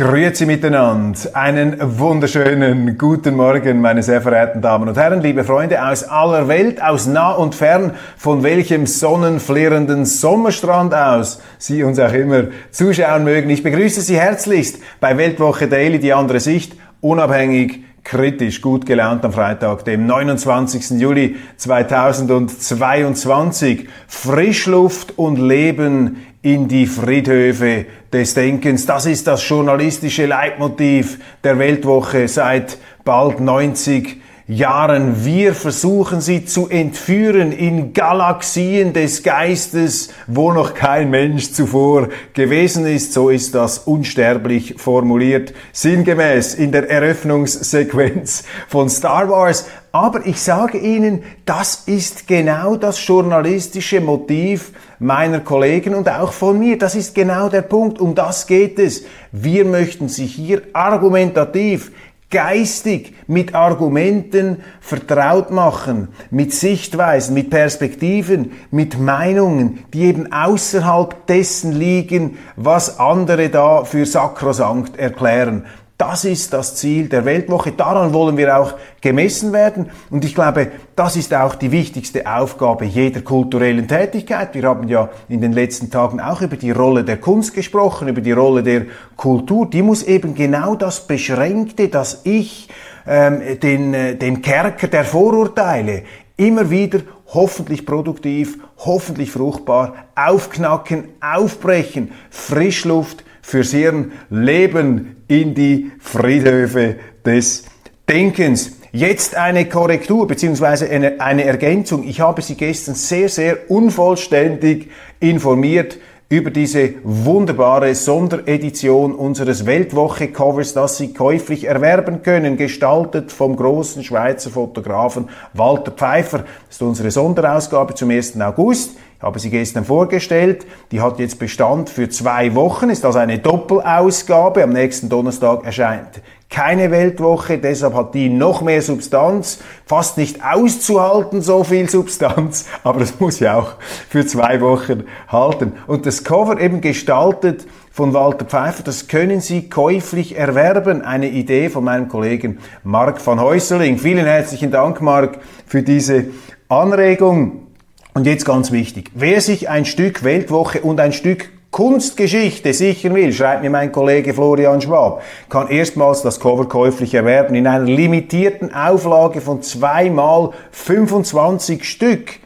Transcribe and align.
Grüezi 0.00 0.46
miteinander. 0.46 1.18
Einen 1.34 1.76
wunderschönen 1.78 2.96
guten 2.96 3.36
Morgen, 3.36 3.82
meine 3.82 4.02
sehr 4.02 4.22
verehrten 4.22 4.62
Damen 4.62 4.88
und 4.88 4.96
Herren, 4.96 5.20
liebe 5.20 5.44
Freunde 5.44 5.86
aus 5.86 6.04
aller 6.04 6.48
Welt, 6.48 6.82
aus 6.82 7.06
nah 7.06 7.32
und 7.32 7.54
fern, 7.54 7.92
von 8.16 8.42
welchem 8.42 8.86
sonnenflirrenden 8.86 10.06
Sommerstrand 10.06 10.94
aus 10.94 11.42
Sie 11.58 11.82
uns 11.82 11.98
auch 11.98 12.14
immer 12.14 12.44
zuschauen 12.70 13.24
mögen. 13.24 13.50
Ich 13.50 13.62
begrüße 13.62 14.00
Sie 14.00 14.18
herzlichst 14.18 14.78
bei 15.00 15.18
Weltwoche 15.18 15.68
Daily, 15.68 15.98
die 15.98 16.14
andere 16.14 16.40
Sicht, 16.40 16.78
unabhängig, 17.02 17.84
kritisch, 18.04 18.60
gut 18.60 18.86
gelaunt 18.86 19.24
am 19.24 19.32
Freitag, 19.32 19.84
dem 19.84 20.06
29. 20.06 21.00
Juli 21.00 21.34
2022. 21.56 23.88
Frischluft 24.08 25.18
und 25.18 25.38
Leben 25.38 26.18
in 26.42 26.68
die 26.68 26.86
Friedhöfe 26.86 27.86
des 28.12 28.34
Denkens. 28.34 28.86
Das 28.86 29.06
ist 29.06 29.26
das 29.26 29.48
journalistische 29.48 30.26
Leitmotiv 30.26 31.18
der 31.44 31.58
Weltwoche 31.58 32.28
seit 32.28 32.78
bald 33.04 33.40
90 33.40 34.20
Jahren. 34.50 35.24
Wir 35.24 35.54
versuchen 35.54 36.20
sie 36.20 36.44
zu 36.44 36.68
entführen 36.68 37.52
in 37.52 37.92
Galaxien 37.92 38.92
des 38.92 39.22
Geistes, 39.22 40.12
wo 40.26 40.52
noch 40.52 40.74
kein 40.74 41.08
Mensch 41.08 41.52
zuvor 41.52 42.08
gewesen 42.34 42.84
ist. 42.84 43.12
So 43.12 43.30
ist 43.30 43.54
das 43.54 43.78
unsterblich 43.78 44.74
formuliert, 44.76 45.54
sinngemäß 45.72 46.54
in 46.54 46.72
der 46.72 46.90
Eröffnungssequenz 46.90 48.42
von 48.66 48.90
Star 48.90 49.28
Wars. 49.28 49.66
Aber 49.92 50.26
ich 50.26 50.40
sage 50.40 50.78
Ihnen, 50.78 51.22
das 51.44 51.84
ist 51.86 52.26
genau 52.26 52.76
das 52.76 53.04
journalistische 53.06 54.00
Motiv 54.00 54.72
meiner 54.98 55.40
Kollegen 55.40 55.94
und 55.94 56.08
auch 56.08 56.32
von 56.32 56.58
mir. 56.58 56.76
Das 56.78 56.94
ist 56.94 57.14
genau 57.14 57.48
der 57.48 57.62
Punkt. 57.62 58.00
Um 58.00 58.14
das 58.14 58.46
geht 58.46 58.78
es. 58.78 59.04
Wir 59.32 59.64
möchten 59.64 60.08
Sie 60.08 60.26
hier 60.26 60.62
argumentativ 60.72 61.90
geistig 62.30 63.14
mit 63.26 63.54
Argumenten 63.54 64.58
vertraut 64.80 65.50
machen, 65.50 66.08
mit 66.30 66.54
Sichtweisen, 66.54 67.34
mit 67.34 67.50
Perspektiven, 67.50 68.52
mit 68.70 68.98
Meinungen, 68.98 69.84
die 69.92 70.02
eben 70.04 70.32
außerhalb 70.32 71.26
dessen 71.26 71.72
liegen, 71.72 72.38
was 72.56 72.98
andere 73.00 73.48
da 73.48 73.84
für 73.84 74.06
sakrosankt 74.06 74.96
erklären. 74.96 75.66
Das 76.00 76.24
ist 76.24 76.54
das 76.54 76.76
Ziel 76.76 77.10
der 77.10 77.26
Weltwoche. 77.26 77.72
Daran 77.72 78.14
wollen 78.14 78.38
wir 78.38 78.58
auch 78.58 78.72
gemessen 79.02 79.52
werden. 79.52 79.90
Und 80.08 80.24
ich 80.24 80.34
glaube, 80.34 80.68
das 80.96 81.14
ist 81.14 81.34
auch 81.34 81.54
die 81.54 81.72
wichtigste 81.72 82.26
Aufgabe 82.26 82.86
jeder 82.86 83.20
kulturellen 83.20 83.86
Tätigkeit. 83.86 84.54
Wir 84.54 84.62
haben 84.62 84.88
ja 84.88 85.10
in 85.28 85.42
den 85.42 85.52
letzten 85.52 85.90
Tagen 85.90 86.18
auch 86.18 86.40
über 86.40 86.56
die 86.56 86.70
Rolle 86.70 87.04
der 87.04 87.18
Kunst 87.18 87.52
gesprochen, 87.52 88.08
über 88.08 88.22
die 88.22 88.32
Rolle 88.32 88.62
der 88.62 88.86
Kultur. 89.14 89.68
Die 89.68 89.82
muss 89.82 90.02
eben 90.02 90.34
genau 90.34 90.74
das 90.74 91.06
Beschränkte, 91.06 91.88
das 91.88 92.22
Ich, 92.24 92.70
ähm, 93.06 93.60
den, 93.62 93.92
äh, 93.92 94.16
den 94.16 94.40
Kerker 94.40 94.88
der 94.88 95.04
Vorurteile 95.04 96.04
immer 96.38 96.70
wieder 96.70 97.00
hoffentlich 97.26 97.84
produktiv, 97.84 98.56
hoffentlich 98.78 99.32
fruchtbar 99.32 99.96
aufknacken, 100.14 101.08
aufbrechen, 101.20 102.12
Frischluft 102.30 103.22
fürs 103.42 103.72
Hirn, 103.72 104.12
Leben 104.30 105.16
in 105.28 105.54
die 105.54 105.92
Friedhöfe 106.00 106.96
des 107.24 107.64
Denkens. 108.08 108.72
Jetzt 108.92 109.36
eine 109.36 109.66
Korrektur 109.66 110.26
bzw. 110.26 110.88
Eine, 110.88 111.20
eine 111.20 111.44
Ergänzung. 111.44 112.02
Ich 112.06 112.20
habe 112.20 112.42
Sie 112.42 112.56
gestern 112.56 112.96
sehr, 112.96 113.28
sehr 113.28 113.70
unvollständig 113.70 114.88
informiert 115.20 115.98
über 116.28 116.50
diese 116.50 116.94
wunderbare 117.02 117.92
Sonderedition 117.96 119.16
unseres 119.16 119.66
Weltwoche-Covers, 119.66 120.74
das 120.74 120.96
Sie 120.96 121.12
käuflich 121.12 121.64
erwerben 121.64 122.22
können, 122.22 122.56
gestaltet 122.56 123.32
vom 123.32 123.56
großen 123.56 124.04
Schweizer 124.04 124.50
Fotografen 124.50 125.28
Walter 125.54 125.90
Pfeiffer. 125.90 126.38
Das 126.38 126.76
ist 126.76 126.82
unsere 126.82 127.10
Sonderausgabe 127.10 127.94
zum 127.94 128.10
1. 128.10 128.40
August. 128.40 128.96
Habe 129.20 129.38
sie 129.38 129.50
gestern 129.50 129.84
vorgestellt. 129.84 130.66
Die 130.92 131.00
hat 131.00 131.18
jetzt 131.18 131.38
Bestand 131.38 131.90
für 131.90 132.08
zwei 132.08 132.54
Wochen, 132.54 132.88
ist 132.88 133.04
also 133.04 133.18
eine 133.18 133.38
Doppelausgabe. 133.38 134.62
Am 134.62 134.70
nächsten 134.70 135.08
Donnerstag 135.08 135.64
erscheint 135.64 136.22
keine 136.50 136.90
Weltwoche, 136.90 137.58
deshalb 137.58 137.94
hat 137.94 138.12
die 138.12 138.28
noch 138.28 138.60
mehr 138.60 138.82
Substanz. 138.82 139.60
Fast 139.86 140.18
nicht 140.18 140.40
auszuhalten, 140.44 141.42
so 141.42 141.62
viel 141.62 141.88
Substanz, 141.88 142.66
aber 142.82 143.02
es 143.02 143.20
muss 143.20 143.38
ja 143.38 143.56
auch 143.56 143.74
für 144.08 144.26
zwei 144.26 144.60
Wochen 144.60 145.04
halten. 145.28 145.74
Und 145.86 146.06
das 146.06 146.24
Cover 146.24 146.60
eben 146.60 146.80
gestaltet 146.80 147.66
von 147.92 148.12
Walter 148.14 148.44
Pfeiffer, 148.44 148.82
das 148.82 149.06
können 149.06 149.40
Sie 149.40 149.70
käuflich 149.70 150.36
erwerben. 150.36 151.02
Eine 151.02 151.28
Idee 151.28 151.70
von 151.70 151.84
meinem 151.84 152.08
Kollegen 152.08 152.58
Mark 152.82 153.24
van 153.24 153.40
Häuseling. 153.40 153.98
Vielen 153.98 154.26
herzlichen 154.26 154.72
Dank, 154.72 155.00
Mark, 155.00 155.38
für 155.66 155.82
diese 155.82 156.26
Anregung. 156.68 157.69
Und 158.12 158.26
jetzt 158.26 158.44
ganz 158.44 158.72
wichtig, 158.72 159.10
wer 159.14 159.40
sich 159.40 159.68
ein 159.68 159.84
Stück 159.84 160.24
Weltwoche 160.24 160.80
und 160.80 160.98
ein 160.98 161.12
Stück 161.12 161.50
Kunstgeschichte 161.70 162.74
sichern 162.74 163.14
will, 163.14 163.32
schreibt 163.32 163.62
mir 163.62 163.70
mein 163.70 163.92
Kollege 163.92 164.34
Florian 164.34 164.80
Schwab, 164.80 165.22
kann 165.48 165.68
erstmals 165.68 166.22
das 166.22 166.40
Cover 166.40 166.68
käuflich 166.68 167.14
erwerben 167.14 167.54
in 167.54 167.68
einer 167.68 167.84
limitierten 167.84 168.74
Auflage 168.74 169.40
von 169.40 169.62
zweimal 169.62 170.50
25 170.72 171.84
Stück. 171.84 172.40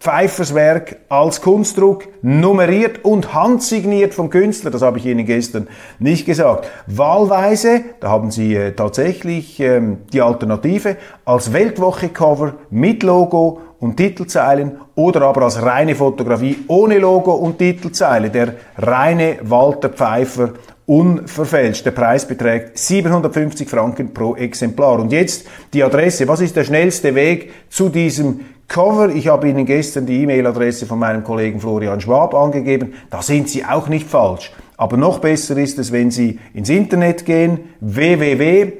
Pfeiffers 0.00 0.54
Werk 0.54 0.98
als 1.08 1.40
Kunstdruck, 1.40 2.04
nummeriert 2.22 3.04
und 3.04 3.34
handsigniert 3.34 4.14
vom 4.14 4.30
Künstler, 4.30 4.70
das 4.70 4.80
habe 4.80 4.98
ich 4.98 5.06
Ihnen 5.06 5.26
gestern 5.26 5.66
nicht 5.98 6.24
gesagt. 6.24 6.68
Wahlweise, 6.86 7.80
da 7.98 8.08
haben 8.08 8.30
Sie 8.30 8.54
äh, 8.54 8.72
tatsächlich 8.72 9.58
ähm, 9.58 9.98
die 10.12 10.22
Alternative, 10.22 10.96
als 11.24 11.52
Weltwoche-Cover 11.52 12.54
mit 12.70 13.02
Logo 13.02 13.60
und 13.80 13.96
Titelzeilen 13.96 14.80
oder 14.94 15.22
aber 15.22 15.42
als 15.42 15.60
reine 15.62 15.96
Fotografie 15.96 16.58
ohne 16.68 16.98
Logo 16.98 17.32
und 17.32 17.58
Titelzeile. 17.58 18.30
Der 18.30 18.54
reine 18.76 19.38
Walter 19.42 19.88
Pfeiffer 19.88 20.50
unverfälscht. 20.86 21.84
Der 21.84 21.90
Preis 21.90 22.26
beträgt 22.26 22.78
750 22.78 23.68
Franken 23.68 24.14
pro 24.14 24.36
Exemplar. 24.36 24.98
Und 25.00 25.12
jetzt 25.12 25.46
die 25.72 25.82
Adresse. 25.82 26.26
Was 26.28 26.40
ist 26.40 26.56
der 26.56 26.64
schnellste 26.64 27.14
Weg 27.14 27.52
zu 27.68 27.88
diesem 27.88 28.40
Cover? 28.68 29.08
Ich 29.08 29.28
habe 29.28 29.48
Ihnen 29.48 29.66
gestern 29.66 30.06
die 30.06 30.22
E-Mail-Adresse 30.22 30.86
von 30.86 30.98
meinem 30.98 31.24
Kollegen 31.24 31.60
Florian 31.60 32.00
Schwab 32.00 32.34
angegeben. 32.34 32.94
Da 33.10 33.22
sind 33.22 33.48
Sie 33.48 33.64
auch 33.64 33.88
nicht 33.88 34.06
falsch. 34.06 34.52
Aber 34.76 34.96
noch 34.96 35.18
besser 35.18 35.56
ist 35.56 35.78
es, 35.78 35.90
wenn 35.90 36.10
Sie 36.10 36.38
ins 36.54 36.68
Internet 36.68 37.24
gehen, 37.24 37.60
www 37.80 38.72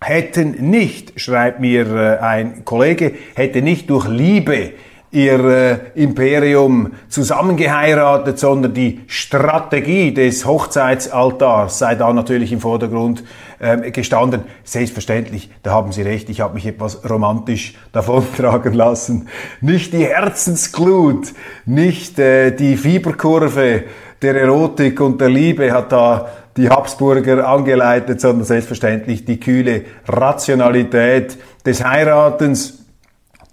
hätten 0.00 0.70
nicht, 0.70 1.20
schreibt 1.20 1.60
mir 1.60 1.86
äh, 1.86 2.18
ein 2.18 2.64
Kollege, 2.64 3.12
hätte 3.34 3.62
nicht 3.62 3.88
durch 3.90 4.08
Liebe 4.08 4.72
ihr 5.12 5.44
äh, 5.44 5.78
Imperium 5.94 6.92
zusammengeheiratet, 7.08 8.38
sondern 8.38 8.74
die 8.74 9.00
Strategie 9.06 10.12
des 10.12 10.44
Hochzeitsaltars 10.44 11.78
sei 11.78 11.94
da 11.94 12.12
natürlich 12.12 12.52
im 12.52 12.60
Vordergrund 12.60 13.22
äh, 13.58 13.90
gestanden. 13.90 14.42
Selbstverständlich, 14.64 15.50
da 15.62 15.72
haben 15.72 15.92
Sie 15.92 16.02
recht, 16.02 16.28
ich 16.30 16.40
habe 16.40 16.54
mich 16.54 16.66
etwas 16.66 17.08
romantisch 17.08 17.74
davontragen 17.92 18.72
lassen. 18.74 19.28
Nicht 19.60 19.92
die 19.92 20.06
Herzensglut, 20.06 21.32
nicht 21.64 22.18
äh, 22.18 22.50
die 22.50 22.76
Fieberkurve 22.76 23.84
der 24.22 24.40
Erotik 24.40 25.00
und 25.00 25.20
der 25.20 25.28
Liebe 25.28 25.72
hat 25.72 25.92
da 25.92 26.28
die 26.56 26.70
Habsburger 26.70 27.46
angeleitet, 27.46 28.20
sondern 28.20 28.44
selbstverständlich 28.44 29.24
die 29.24 29.38
kühle 29.38 29.84
Rationalität 30.08 31.38
des 31.64 31.84
Heiratens. 31.84 32.84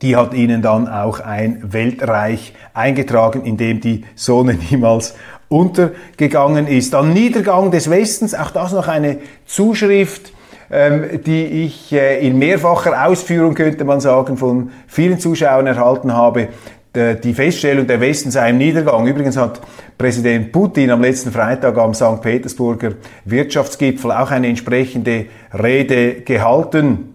Die 0.02 0.16
hat 0.16 0.34
ihnen 0.34 0.62
dann 0.62 0.88
auch 0.88 1.20
ein 1.20 1.74
Weltreich 1.74 2.54
eingetragen, 2.74 3.44
in 3.46 3.58
dem 3.58 3.82
die 3.82 4.06
Sonne 4.16 4.58
niemals 4.70 5.16
untergegangen 5.54 6.68
ist. 6.68 6.96
Am 6.96 7.14
Niedergang 7.14 7.72
des 7.72 7.90
Westens, 7.90 8.34
auch 8.34 8.52
das 8.52 8.74
noch 8.74 8.88
eine 8.88 9.20
Zuschrift, 9.46 10.34
ähm, 10.72 11.22
die 11.26 11.46
ich 11.66 11.94
äh, 11.94 12.26
in 12.26 12.40
mehrfacher 12.40 13.08
Ausführung, 13.08 13.54
könnte 13.54 13.86
man 13.86 14.00
sagen, 14.00 14.38
von 14.38 14.72
vielen 14.88 15.20
Zuschauern 15.20 15.68
erhalten 15.68 16.14
habe. 16.14 16.50
die 16.96 17.34
Feststellung, 17.34 17.88
der 17.88 18.00
Westen 18.00 18.30
sei 18.30 18.52
im 18.52 18.60
Niedergang. 18.60 19.08
Übrigens 19.08 19.36
hat 19.36 19.60
Präsident 19.98 20.52
Putin 20.52 20.92
am 20.92 21.02
letzten 21.02 21.32
Freitag 21.32 21.76
am 21.80 21.96
St. 21.96 22.22
Petersburger 22.22 22.92
Wirtschaftsgipfel 23.26 24.12
auch 24.12 24.30
eine 24.30 24.48
entsprechende 24.48 25.26
Rede 25.52 26.22
gehalten 26.22 27.14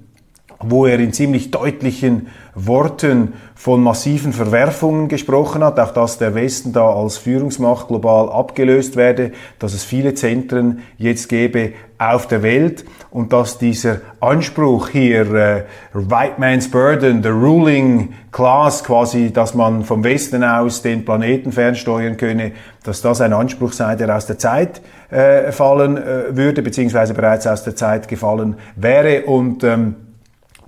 wo 0.61 0.87
er 0.87 0.99
in 0.99 1.13
ziemlich 1.13 1.51
deutlichen 1.51 2.29
Worten 2.67 3.35
von 3.55 3.83
massiven 3.83 4.33
Verwerfungen 4.33 5.09
gesprochen 5.09 5.63
hat, 5.63 5.79
auch 5.79 5.93
dass 5.93 6.19
der 6.19 6.35
Westen 6.35 6.73
da 6.73 6.91
als 6.91 7.19
Führungsmacht 7.19 7.89
global 7.89 8.31
abgelöst 8.31 8.97
werde, 8.97 9.33
dass 9.59 9.75
es 9.75 9.85
viele 9.85 10.15
Zentren 10.15 10.81
jetzt 10.97 11.29
gäbe 11.29 11.73
auf 11.99 12.29
der 12.29 12.43
Welt 12.43 12.85
und 13.11 13.33
dass 13.33 13.59
dieser 13.59 14.01
Anspruch 14.21 14.89
hier, 14.89 15.35
äh, 15.35 15.65
White 15.93 16.35
Man's 16.39 16.71
Burden, 16.71 17.23
the 17.23 17.29
ruling 17.29 18.13
class 18.31 18.85
quasi, 18.85 19.33
dass 19.33 19.55
man 19.55 19.85
vom 19.85 20.05
Westen 20.05 20.45
aus 20.45 20.83
den 20.83 21.05
Planeten 21.05 21.51
fernsteuern 21.51 22.17
könne, 22.17 22.53
dass 22.85 23.03
das 23.03 23.21
ein 23.21 23.33
Anspruch 23.33 23.73
sei, 23.73 23.97
der 23.97 24.15
aus 24.17 24.27
der 24.27 24.39
Zeit 24.39 24.81
äh, 25.11 25.51
fallen 25.51 25.97
äh, 25.97 26.37
würde, 26.37 26.63
beziehungsweise 26.63 27.15
bereits 27.15 27.47
aus 27.47 27.65
der 27.65 27.75
Zeit 27.75 28.07
gefallen 28.07 28.57
wäre. 28.77 29.25
Und 29.25 29.65
ähm, 29.65 29.97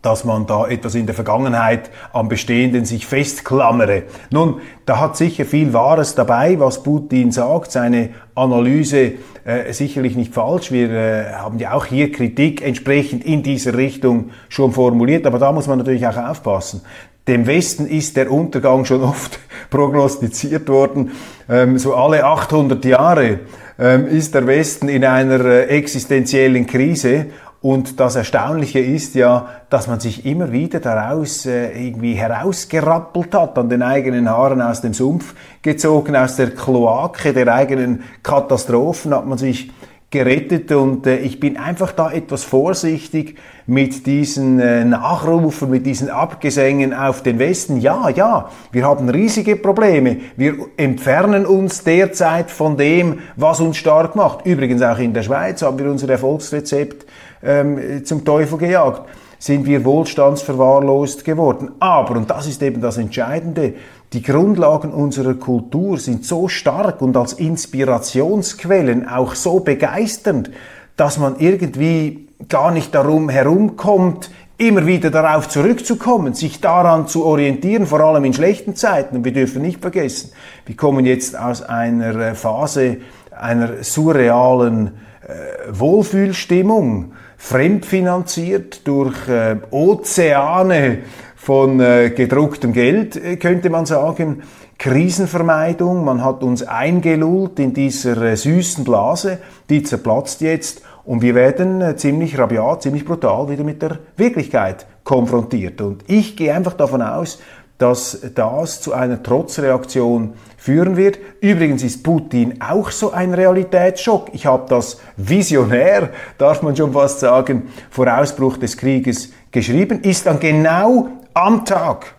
dass 0.02 0.24
man 0.24 0.46
da 0.46 0.66
etwas 0.66 0.94
in 0.94 1.06
der 1.06 1.14
Vergangenheit 1.14 1.90
am 2.12 2.28
Bestehenden 2.28 2.84
sich 2.84 3.06
festklammere. 3.06 4.04
Nun, 4.30 4.60
da 4.86 4.98
hat 4.98 5.16
sicher 5.16 5.44
viel 5.44 5.72
Wahres 5.72 6.14
dabei, 6.14 6.58
was 6.58 6.82
Putin 6.82 7.32
sagt, 7.32 7.72
seine 7.72 8.10
Analyse 8.34 9.12
äh, 9.44 9.72
sicherlich 9.72 10.16
nicht 10.16 10.34
falsch. 10.34 10.72
Wir 10.72 10.90
äh, 10.90 11.32
haben 11.32 11.58
ja 11.58 11.72
auch 11.74 11.86
hier 11.86 12.12
Kritik 12.12 12.62
entsprechend 12.62 13.24
in 13.24 13.42
dieser 13.42 13.76
Richtung 13.76 14.30
schon 14.48 14.72
formuliert, 14.72 15.26
aber 15.26 15.38
da 15.38 15.52
muss 15.52 15.66
man 15.66 15.78
natürlich 15.78 16.06
auch 16.06 16.16
aufpassen. 16.16 16.82
Dem 17.28 17.46
Westen 17.46 17.86
ist 17.86 18.16
der 18.16 18.30
Untergang 18.30 18.84
schon 18.84 19.02
oft 19.02 19.38
prognostiziert 19.70 20.68
worden. 20.68 21.12
Ähm, 21.48 21.78
so 21.78 21.94
alle 21.94 22.24
800 22.24 22.84
Jahre 22.84 23.40
ähm, 23.78 24.06
ist 24.06 24.34
der 24.34 24.46
Westen 24.46 24.88
in 24.88 25.04
einer 25.04 25.44
äh, 25.44 25.64
existenziellen 25.66 26.66
Krise 26.66 27.26
und 27.62 28.00
das 28.00 28.16
Erstaunliche 28.16 28.78
ist 28.78 29.14
ja, 29.14 29.48
dass 29.68 29.86
man 29.86 30.00
sich 30.00 30.24
immer 30.24 30.50
wieder 30.50 30.80
daraus 30.80 31.44
äh, 31.44 31.86
irgendwie 31.86 32.14
herausgerappelt 32.14 33.34
hat, 33.34 33.58
an 33.58 33.68
den 33.68 33.82
eigenen 33.82 34.30
Haaren 34.30 34.62
aus 34.62 34.80
dem 34.80 34.94
Sumpf 34.94 35.34
gezogen, 35.60 36.16
aus 36.16 36.36
der 36.36 36.52
Kloake 36.52 37.34
der 37.34 37.52
eigenen 37.52 38.02
Katastrophen 38.22 39.14
hat 39.14 39.26
man 39.26 39.36
sich 39.36 39.70
gerettet. 40.10 40.72
Und 40.72 41.06
äh, 41.06 41.18
ich 41.18 41.38
bin 41.38 41.58
einfach 41.58 41.92
da 41.92 42.10
etwas 42.10 42.44
vorsichtig 42.44 43.36
mit 43.66 44.06
diesen 44.06 44.60
äh, 44.60 44.84
Nachrufen, 44.84 45.70
mit 45.70 45.86
diesen 45.86 46.10
Abgesängen 46.10 46.92
auf 46.94 47.22
den 47.22 47.38
Westen. 47.38 47.80
Ja, 47.80 48.08
ja, 48.08 48.50
wir 48.72 48.84
haben 48.84 49.08
riesige 49.08 49.56
Probleme. 49.56 50.18
Wir 50.36 50.54
entfernen 50.76 51.46
uns 51.46 51.84
derzeit 51.84 52.50
von 52.50 52.76
dem, 52.76 53.20
was 53.36 53.60
uns 53.60 53.76
stark 53.76 54.16
macht. 54.16 54.46
Übrigens 54.46 54.82
auch 54.82 54.98
in 54.98 55.14
der 55.14 55.22
Schweiz 55.22 55.62
haben 55.62 55.78
wir 55.78 55.90
unser 55.90 56.08
Erfolgsrezept 56.08 57.06
ähm, 57.42 58.04
zum 58.04 58.24
Teufel 58.24 58.58
gejagt, 58.58 59.02
sind 59.38 59.66
wir 59.66 59.84
wohlstandsverwahrlost 59.84 61.24
geworden. 61.24 61.70
Aber, 61.80 62.16
und 62.16 62.30
das 62.30 62.46
ist 62.46 62.62
eben 62.62 62.80
das 62.80 62.98
Entscheidende, 62.98 63.74
die 64.12 64.22
Grundlagen 64.22 64.92
unserer 64.92 65.34
Kultur 65.34 65.96
sind 65.98 66.24
so 66.24 66.48
stark 66.48 67.00
und 67.00 67.16
als 67.16 67.32
Inspirationsquellen 67.34 69.08
auch 69.08 69.34
so 69.34 69.60
begeisternd, 69.60 70.50
dass 70.96 71.18
man 71.18 71.36
irgendwie 71.38 72.28
gar 72.48 72.70
nicht 72.70 72.94
darum 72.94 73.28
herumkommt, 73.28 74.30
immer 74.58 74.86
wieder 74.86 75.10
darauf 75.10 75.48
zurückzukommen, 75.48 76.34
sich 76.34 76.60
daran 76.60 77.06
zu 77.08 77.24
orientieren, 77.24 77.86
vor 77.86 78.00
allem 78.00 78.24
in 78.24 78.34
schlechten 78.34 78.76
Zeiten. 78.76 79.16
Und 79.16 79.24
wir 79.24 79.32
dürfen 79.32 79.62
nicht 79.62 79.80
vergessen, 79.80 80.32
wir 80.66 80.76
kommen 80.76 81.06
jetzt 81.06 81.38
aus 81.38 81.62
einer 81.62 82.14
äh, 82.16 82.34
Phase 82.34 82.98
einer 83.30 83.82
surrealen 83.82 84.88
äh, 85.26 85.70
Wohlfühlstimmung, 85.70 87.12
fremdfinanziert 87.38 88.86
durch 88.86 89.28
äh, 89.28 89.56
Ozeane 89.70 90.98
von 91.36 91.80
äh, 91.80 92.10
gedrucktem 92.10 92.74
Geld, 92.74 93.16
äh, 93.16 93.36
könnte 93.36 93.70
man 93.70 93.86
sagen. 93.86 94.42
Krisenvermeidung, 94.76 96.04
man 96.04 96.24
hat 96.24 96.42
uns 96.42 96.62
eingelullt 96.62 97.58
in 97.58 97.72
dieser 97.74 98.16
äh, 98.22 98.36
süßen 98.36 98.84
Blase, 98.84 99.38
die 99.68 99.82
zerplatzt 99.82 100.40
jetzt 100.42 100.82
und 101.10 101.22
wir 101.22 101.34
werden 101.34 101.80
äh, 101.80 101.96
ziemlich 101.96 102.38
rabiat, 102.38 102.84
ziemlich 102.84 103.04
brutal 103.04 103.50
wieder 103.50 103.64
mit 103.64 103.82
der 103.82 103.98
Wirklichkeit 104.16 104.86
konfrontiert. 105.02 105.80
Und 105.80 106.04
ich 106.06 106.36
gehe 106.36 106.54
einfach 106.54 106.74
davon 106.74 107.02
aus, 107.02 107.40
dass 107.78 108.20
das 108.36 108.80
zu 108.80 108.92
einer 108.92 109.20
Trotzreaktion 109.20 110.34
führen 110.56 110.96
wird. 110.96 111.18
Übrigens 111.40 111.82
ist 111.82 112.04
Putin 112.04 112.60
auch 112.60 112.92
so 112.92 113.10
ein 113.10 113.34
Realitätsschock. 113.34 114.28
Ich 114.34 114.46
habe 114.46 114.66
das 114.68 115.00
visionär, 115.16 116.10
darf 116.38 116.62
man 116.62 116.76
schon 116.76 116.92
fast 116.92 117.18
sagen, 117.18 117.70
vor 117.90 118.06
Ausbruch 118.06 118.56
des 118.58 118.76
Krieges 118.76 119.32
geschrieben, 119.50 120.02
ist 120.02 120.26
dann 120.26 120.38
genau 120.38 121.08
am 121.34 121.64
Tag 121.64 122.14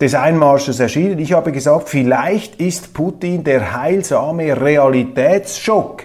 des 0.00 0.14
Einmarsches 0.14 0.78
erschienen. 0.78 1.18
Ich 1.18 1.32
habe 1.32 1.50
gesagt, 1.50 1.88
vielleicht 1.88 2.60
ist 2.60 2.94
Putin 2.94 3.42
der 3.42 3.76
heilsame 3.76 4.60
Realitätsschock, 4.60 6.04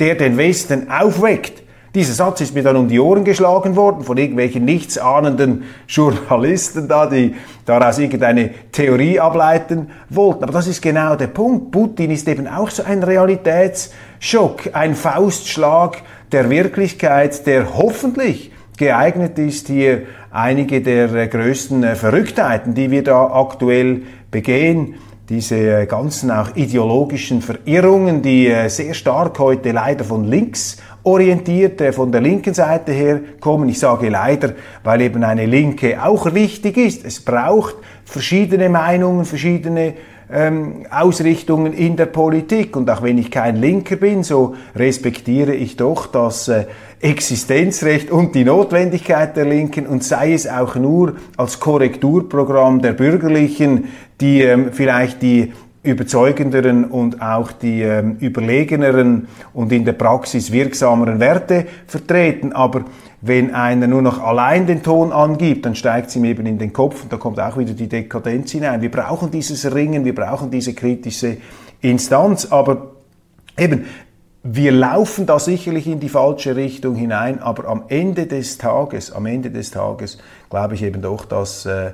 der 0.00 0.14
den 0.14 0.36
Westen 0.36 0.90
aufweckt 0.90 1.64
dieser 1.94 2.12
Satz 2.12 2.40
ist 2.40 2.54
mir 2.56 2.64
dann 2.64 2.74
um 2.74 2.88
die 2.88 2.98
Ohren 2.98 3.22
geschlagen 3.22 3.76
worden 3.76 4.02
von 4.02 4.16
irgendwelchen 4.16 4.64
nichtsahnenden 4.64 5.62
Journalisten 5.86 6.88
da, 6.88 7.06
die 7.06 7.36
daraus 7.66 8.00
irgendeine 8.00 8.50
Theorie 8.72 9.20
ableiten 9.20 9.90
wollten. 10.10 10.42
Aber 10.42 10.52
das 10.52 10.66
ist 10.66 10.82
genau 10.82 11.14
der 11.14 11.28
Punkt. 11.28 11.70
Putin 11.70 12.10
ist 12.10 12.26
eben 12.26 12.48
auch 12.48 12.68
so 12.70 12.82
ein 12.82 13.04
Realitätsschock, 13.04 14.70
ein 14.72 14.96
Faustschlag 14.96 16.02
der 16.32 16.50
Wirklichkeit, 16.50 17.46
der 17.46 17.76
hoffentlich 17.78 18.50
geeignet 18.76 19.38
ist, 19.38 19.68
hier 19.68 20.02
einige 20.32 20.80
der 20.80 21.28
größten 21.28 21.94
Verrücktheiten, 21.94 22.74
die 22.74 22.90
wir 22.90 23.04
da 23.04 23.24
aktuell 23.24 24.02
begehen, 24.32 24.96
diese 25.28 25.86
ganzen 25.86 26.30
auch 26.30 26.54
ideologischen 26.54 27.40
Verirrungen, 27.40 28.20
die 28.20 28.52
sehr 28.68 28.94
stark 28.94 29.38
heute 29.38 29.72
leider 29.72 30.04
von 30.04 30.24
links 30.24 30.76
orientiert 31.04 31.80
äh, 31.80 31.92
von 31.92 32.10
der 32.10 32.20
linken 32.20 32.54
Seite 32.54 32.92
her 32.92 33.20
kommen. 33.38 33.68
Ich 33.68 33.78
sage 33.78 34.08
leider, 34.08 34.54
weil 34.82 35.02
eben 35.02 35.22
eine 35.22 35.46
Linke 35.46 36.02
auch 36.02 36.34
wichtig 36.34 36.76
ist. 36.76 37.04
Es 37.04 37.20
braucht 37.20 37.76
verschiedene 38.04 38.68
Meinungen, 38.68 39.24
verschiedene 39.24 39.94
ähm, 40.32 40.86
Ausrichtungen 40.90 41.74
in 41.74 41.96
der 41.96 42.06
Politik. 42.06 42.76
Und 42.76 42.90
auch 42.90 43.02
wenn 43.02 43.18
ich 43.18 43.30
kein 43.30 43.56
Linker 43.56 43.96
bin, 43.96 44.22
so 44.22 44.54
respektiere 44.74 45.54
ich 45.54 45.76
doch 45.76 46.06
das 46.06 46.48
äh, 46.48 46.64
Existenzrecht 47.00 48.10
und 48.10 48.34
die 48.34 48.44
Notwendigkeit 48.44 49.36
der 49.36 49.44
Linken 49.44 49.86
und 49.86 50.02
sei 50.02 50.32
es 50.32 50.48
auch 50.48 50.74
nur 50.74 51.16
als 51.36 51.60
Korrekturprogramm 51.60 52.80
der 52.80 52.94
Bürgerlichen, 52.94 53.88
die 54.20 54.42
ähm, 54.42 54.72
vielleicht 54.72 55.22
die 55.22 55.52
überzeugenderen 55.84 56.86
und 56.86 57.20
auch 57.20 57.52
die 57.52 57.82
ähm, 57.82 58.16
überlegeneren 58.18 59.28
und 59.52 59.70
in 59.70 59.84
der 59.84 59.92
Praxis 59.92 60.50
wirksameren 60.50 61.20
Werte 61.20 61.66
vertreten. 61.86 62.52
Aber 62.52 62.86
wenn 63.20 63.54
einer 63.54 63.86
nur 63.86 64.00
noch 64.00 64.22
allein 64.22 64.66
den 64.66 64.82
Ton 64.82 65.12
angibt, 65.12 65.66
dann 65.66 65.74
steigt 65.74 66.08
es 66.08 66.16
ihm 66.16 66.24
eben 66.24 66.46
in 66.46 66.58
den 66.58 66.72
Kopf 66.72 67.02
und 67.02 67.12
da 67.12 67.18
kommt 67.18 67.38
auch 67.38 67.58
wieder 67.58 67.74
die 67.74 67.88
Dekadenz 67.88 68.52
hinein. 68.52 68.80
Wir 68.80 68.90
brauchen 68.90 69.30
dieses 69.30 69.74
Ringen, 69.74 70.06
wir 70.06 70.14
brauchen 70.14 70.50
diese 70.50 70.72
kritische 70.72 71.36
Instanz, 71.82 72.46
aber 72.46 72.92
eben, 73.58 73.84
wir 74.42 74.72
laufen 74.72 75.24
da 75.24 75.38
sicherlich 75.38 75.86
in 75.86 76.00
die 76.00 76.10
falsche 76.10 76.54
Richtung 76.54 76.96
hinein, 76.96 77.40
aber 77.40 77.66
am 77.66 77.84
Ende 77.88 78.26
des 78.26 78.58
Tages, 78.58 79.10
am 79.10 79.24
Ende 79.24 79.50
des 79.50 79.70
Tages 79.70 80.18
glaube 80.50 80.74
ich 80.74 80.82
eben 80.82 81.00
doch, 81.00 81.24
dass 81.24 81.64
äh, 81.64 81.92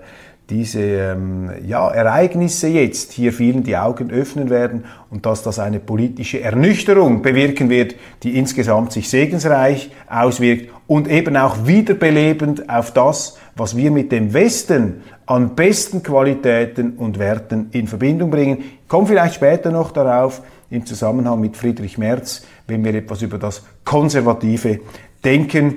diese 0.50 0.80
ähm, 0.80 1.50
ja, 1.64 1.88
Ereignisse 1.88 2.69
jetzt 2.69 3.12
hier 3.12 3.33
vielen 3.33 3.62
die 3.62 3.76
Augen 3.76 4.11
öffnen 4.11 4.50
werden 4.50 4.85
und 5.09 5.25
dass 5.25 5.42
das 5.42 5.59
eine 5.59 5.78
politische 5.78 6.40
Ernüchterung 6.40 7.23
bewirken 7.23 7.71
wird, 7.71 7.95
die 8.25 8.37
insgesamt 8.37 8.92
sich 8.92 9.09
segensreich 9.09 9.90
auswirkt 10.09 10.71
und 10.87 11.09
eben 11.09 11.37
auch 11.37 11.66
wiederbelebend 11.66 12.69
auf 12.69 12.92
das, 12.92 13.38
was 13.54 13.76
wir 13.76 13.92
mit 13.92 14.11
dem 14.11 14.35
Westen 14.35 15.02
an 15.26 15.54
besten 15.54 16.02
Qualitäten 16.02 16.95
und 16.97 17.19
Werten 17.21 17.69
in 17.71 17.87
Verbindung 17.87 18.30
bringen. 18.30 18.59
Ich 18.83 18.88
komme 18.88 19.07
vielleicht 19.07 19.37
später 19.37 19.71
noch 19.71 19.92
darauf 19.92 20.42
im 20.69 20.85
Zusammenhang 20.85 21.40
mit 21.40 21.57
Friedrich 21.57 21.97
Merz, 21.97 22.45
wenn 22.66 22.85
wir 22.85 22.95
etwas 22.95 23.23
über 23.23 23.38
das 23.38 23.62
konservative 23.85 24.80
Denken 25.25 25.76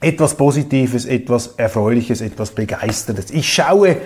etwas 0.00 0.34
Positives, 0.34 1.06
etwas 1.06 1.54
Erfreuliches, 1.56 2.20
etwas 2.20 2.50
Begeisterndes. 2.50 3.30
Ich 3.30 3.52
schaue 3.52 3.96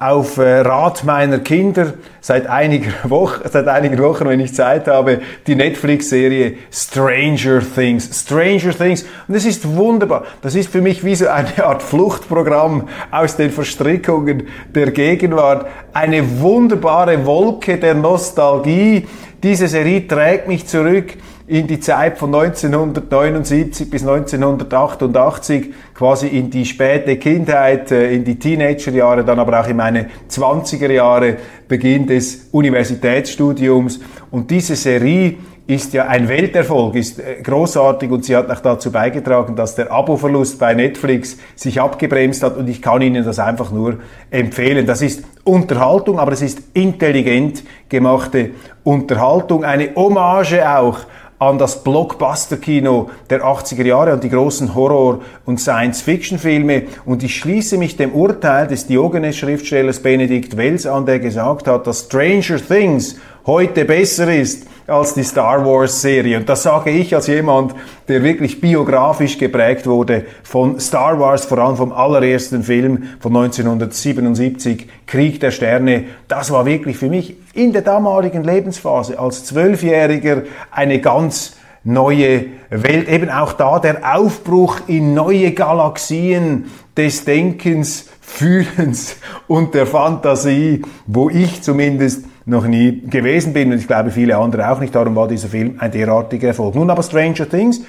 auf 0.00 0.38
äh, 0.38 0.60
Rat 0.60 1.04
meiner 1.04 1.40
Kinder 1.40 1.92
seit 2.22 2.46
einiger 2.46 2.92
Woche, 3.10 3.46
seit 3.50 3.68
einigen 3.68 3.98
Wochen, 3.98 4.26
wenn 4.26 4.40
ich 4.40 4.54
Zeit 4.54 4.88
habe, 4.88 5.20
die 5.46 5.54
Netflix-Serie 5.54 6.54
Stranger 6.72 7.60
Things. 7.74 8.08
Stranger 8.18 8.74
Things. 8.74 9.04
Und 9.28 9.34
es 9.34 9.44
ist 9.44 9.68
wunderbar. 9.68 10.24
Das 10.40 10.54
ist 10.54 10.70
für 10.70 10.80
mich 10.80 11.04
wie 11.04 11.14
so 11.14 11.28
eine 11.28 11.52
Art 11.64 11.82
Fluchtprogramm 11.82 12.88
aus 13.10 13.36
den 13.36 13.50
Verstrickungen 13.50 14.48
der 14.74 14.90
Gegenwart. 14.90 15.66
Eine 15.92 16.40
wunderbare 16.40 17.26
Wolke 17.26 17.76
der 17.76 17.94
Nostalgie. 17.94 19.06
Diese 19.42 19.68
Serie 19.68 20.08
trägt 20.08 20.48
mich 20.48 20.66
zurück 20.66 21.14
in 21.50 21.66
die 21.66 21.80
Zeit 21.80 22.16
von 22.16 22.32
1979 22.32 23.90
bis 23.90 24.02
1988, 24.02 25.74
quasi 25.94 26.28
in 26.28 26.48
die 26.48 26.64
späte 26.64 27.16
Kindheit, 27.16 27.90
äh, 27.90 28.12
in 28.12 28.24
die 28.24 28.38
Teenagerjahre, 28.38 29.24
dann 29.24 29.40
aber 29.40 29.60
auch 29.60 29.66
in 29.66 29.76
meine 29.76 30.08
20er 30.30 30.92
Jahre, 30.92 31.38
Beginn 31.66 32.06
des 32.06 32.48
Universitätsstudiums. 32.52 33.98
Und 34.30 34.50
diese 34.50 34.76
Serie 34.76 35.38
ist 35.66 35.92
ja 35.92 36.06
ein 36.06 36.28
Welterfolg, 36.28 36.94
ist 36.94 37.18
äh, 37.18 37.42
großartig 37.42 38.10
und 38.12 38.24
sie 38.24 38.36
hat 38.36 38.48
auch 38.48 38.60
dazu 38.60 38.92
beigetragen, 38.92 39.56
dass 39.56 39.74
der 39.74 39.90
Aboverlust 39.90 40.60
bei 40.60 40.74
Netflix 40.74 41.36
sich 41.56 41.80
abgebremst 41.80 42.44
hat 42.44 42.56
und 42.56 42.68
ich 42.68 42.80
kann 42.80 43.02
Ihnen 43.02 43.24
das 43.24 43.40
einfach 43.40 43.72
nur 43.72 43.98
empfehlen. 44.30 44.86
Das 44.86 45.02
ist 45.02 45.24
Unterhaltung, 45.42 46.20
aber 46.20 46.30
es 46.30 46.42
ist 46.42 46.62
intelligent 46.74 47.64
gemachte 47.88 48.50
Unterhaltung, 48.84 49.64
eine 49.64 49.96
Hommage 49.96 50.62
auch 50.64 51.00
an 51.40 51.58
das 51.58 51.82
Blockbuster-Kino 51.82 53.10
der 53.30 53.42
80er 53.42 53.84
Jahre, 53.84 54.12
an 54.12 54.20
die 54.20 54.28
großen 54.28 54.74
Horror- 54.74 55.20
und 55.46 55.58
Science-Fiction-Filme. 55.58 56.82
Und 57.06 57.22
ich 57.22 57.34
schließe 57.36 57.78
mich 57.78 57.96
dem 57.96 58.12
Urteil 58.12 58.66
des 58.66 58.86
Diogenes-Schriftstellers 58.86 60.00
Benedikt 60.00 60.58
Wells 60.58 60.86
an, 60.86 61.06
der 61.06 61.18
gesagt 61.18 61.66
hat, 61.66 61.86
dass 61.86 62.00
Stranger 62.02 62.58
Things 62.58 63.16
heute 63.46 63.86
besser 63.86 64.32
ist 64.32 64.69
als 64.90 65.14
die 65.14 65.24
Star 65.24 65.64
Wars 65.64 66.02
Serie. 66.02 66.36
Und 66.36 66.48
das 66.48 66.62
sage 66.62 66.90
ich 66.90 67.14
als 67.14 67.26
jemand, 67.26 67.74
der 68.08 68.22
wirklich 68.22 68.60
biografisch 68.60 69.38
geprägt 69.38 69.86
wurde 69.86 70.24
von 70.42 70.80
Star 70.80 71.18
Wars, 71.18 71.44
vor 71.44 71.58
allem 71.58 71.76
vom 71.76 71.92
allerersten 71.92 72.62
Film 72.62 73.04
von 73.20 73.36
1977, 73.36 74.88
Krieg 75.06 75.40
der 75.40 75.50
Sterne. 75.50 76.04
Das 76.28 76.50
war 76.50 76.66
wirklich 76.66 76.96
für 76.96 77.08
mich 77.08 77.36
in 77.54 77.72
der 77.72 77.82
damaligen 77.82 78.44
Lebensphase 78.44 79.18
als 79.18 79.44
Zwölfjähriger 79.44 80.42
eine 80.70 81.00
ganz 81.00 81.56
neue 81.84 82.46
Welt. 82.70 83.08
Eben 83.08 83.30
auch 83.30 83.52
da 83.52 83.78
der 83.78 84.16
Aufbruch 84.16 84.80
in 84.86 85.14
neue 85.14 85.52
Galaxien 85.52 86.66
des 86.96 87.24
Denkens, 87.24 88.08
Fühlens 88.20 89.16
und 89.48 89.74
der 89.74 89.86
Fantasie, 89.86 90.82
wo 91.06 91.30
ich 91.30 91.62
zumindest 91.62 92.24
noch 92.50 92.66
nie 92.66 93.00
gewesen 93.08 93.52
bin 93.52 93.72
und 93.72 93.78
ich 93.78 93.86
glaube 93.86 94.10
viele 94.10 94.36
andere 94.36 94.70
auch 94.70 94.80
nicht. 94.80 94.94
Darum 94.94 95.16
war 95.16 95.28
dieser 95.28 95.48
Film 95.48 95.76
ein 95.78 95.90
derartiger 95.90 96.48
Erfolg. 96.48 96.74
Nun 96.74 96.90
aber 96.90 97.02
Stranger 97.02 97.48
Things 97.48 97.82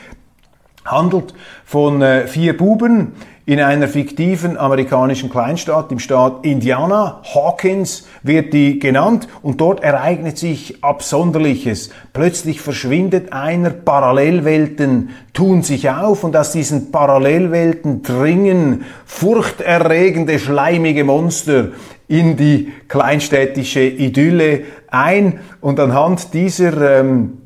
handelt 0.85 1.33
von 1.65 2.01
äh, 2.01 2.27
vier 2.27 2.55
Buben 2.55 3.13
in 3.45 3.59
einer 3.59 3.87
fiktiven 3.87 4.55
amerikanischen 4.55 5.29
Kleinstadt 5.29 5.91
im 5.91 5.97
Staat 5.99 6.45
Indiana. 6.45 7.21
Hawkins 7.33 8.07
wird 8.21 8.53
die 8.53 8.77
genannt 8.77 9.27
und 9.41 9.59
dort 9.59 9.83
ereignet 9.83 10.37
sich 10.37 10.83
Absonderliches. 10.83 11.89
Plötzlich 12.13 12.61
verschwindet 12.61 13.33
einer, 13.33 13.71
Parallelwelten 13.71 15.09
tun 15.33 15.63
sich 15.63 15.89
auf 15.89 16.23
und 16.23 16.37
aus 16.37 16.51
diesen 16.51 16.91
Parallelwelten 16.91 18.03
dringen 18.03 18.85
furchterregende, 19.05 20.37
schleimige 20.37 21.03
Monster 21.03 21.69
in 22.11 22.35
die 22.35 22.71
kleinstädtische 22.89 23.81
Idylle 23.81 24.63
ein 24.89 25.39
und 25.61 25.79
anhand 25.79 26.33
dieser 26.33 26.99
ähm, 26.99 27.37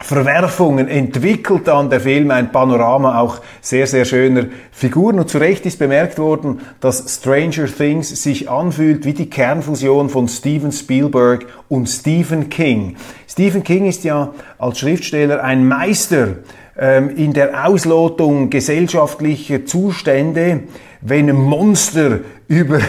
Verwerfungen 0.00 0.88
entwickelt 0.88 1.68
dann 1.68 1.90
der 1.90 2.00
Film 2.00 2.30
ein 2.30 2.50
Panorama 2.50 3.20
auch 3.20 3.40
sehr, 3.60 3.86
sehr 3.86 4.04
schöner 4.04 4.46
Figuren. 4.70 5.18
Und 5.18 5.28
zu 5.28 5.38
Recht 5.38 5.64
ist 5.66 5.78
bemerkt 5.78 6.18
worden, 6.18 6.60
dass 6.80 7.16
Stranger 7.16 7.66
Things 7.66 8.08
sich 8.22 8.50
anfühlt 8.50 9.04
wie 9.04 9.12
die 9.12 9.30
Kernfusion 9.30 10.08
von 10.08 10.28
Steven 10.28 10.72
Spielberg 10.72 11.46
und 11.68 11.88
Stephen 11.88 12.48
King. 12.48 12.96
Stephen 13.28 13.62
King 13.62 13.86
ist 13.86 14.04
ja 14.04 14.32
als 14.58 14.78
Schriftsteller 14.78 15.42
ein 15.42 15.66
Meister 15.66 16.36
ähm, 16.76 17.10
in 17.16 17.32
der 17.32 17.66
Auslotung 17.66 18.50
gesellschaftlicher 18.50 19.66
Zustände, 19.66 20.60
wenn 21.00 21.32
Monster 21.34 22.20
über 22.48 22.80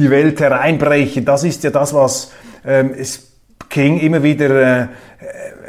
die 0.00 0.10
Welt 0.10 0.40
hereinbrechen. 0.40 1.24
Das 1.24 1.44
ist 1.44 1.62
ja 1.62 1.70
das, 1.70 1.94
was 1.94 2.32
ähm, 2.66 2.94
King 3.68 4.00
immer 4.00 4.22
wieder 4.22 4.82
äh, 4.82 4.86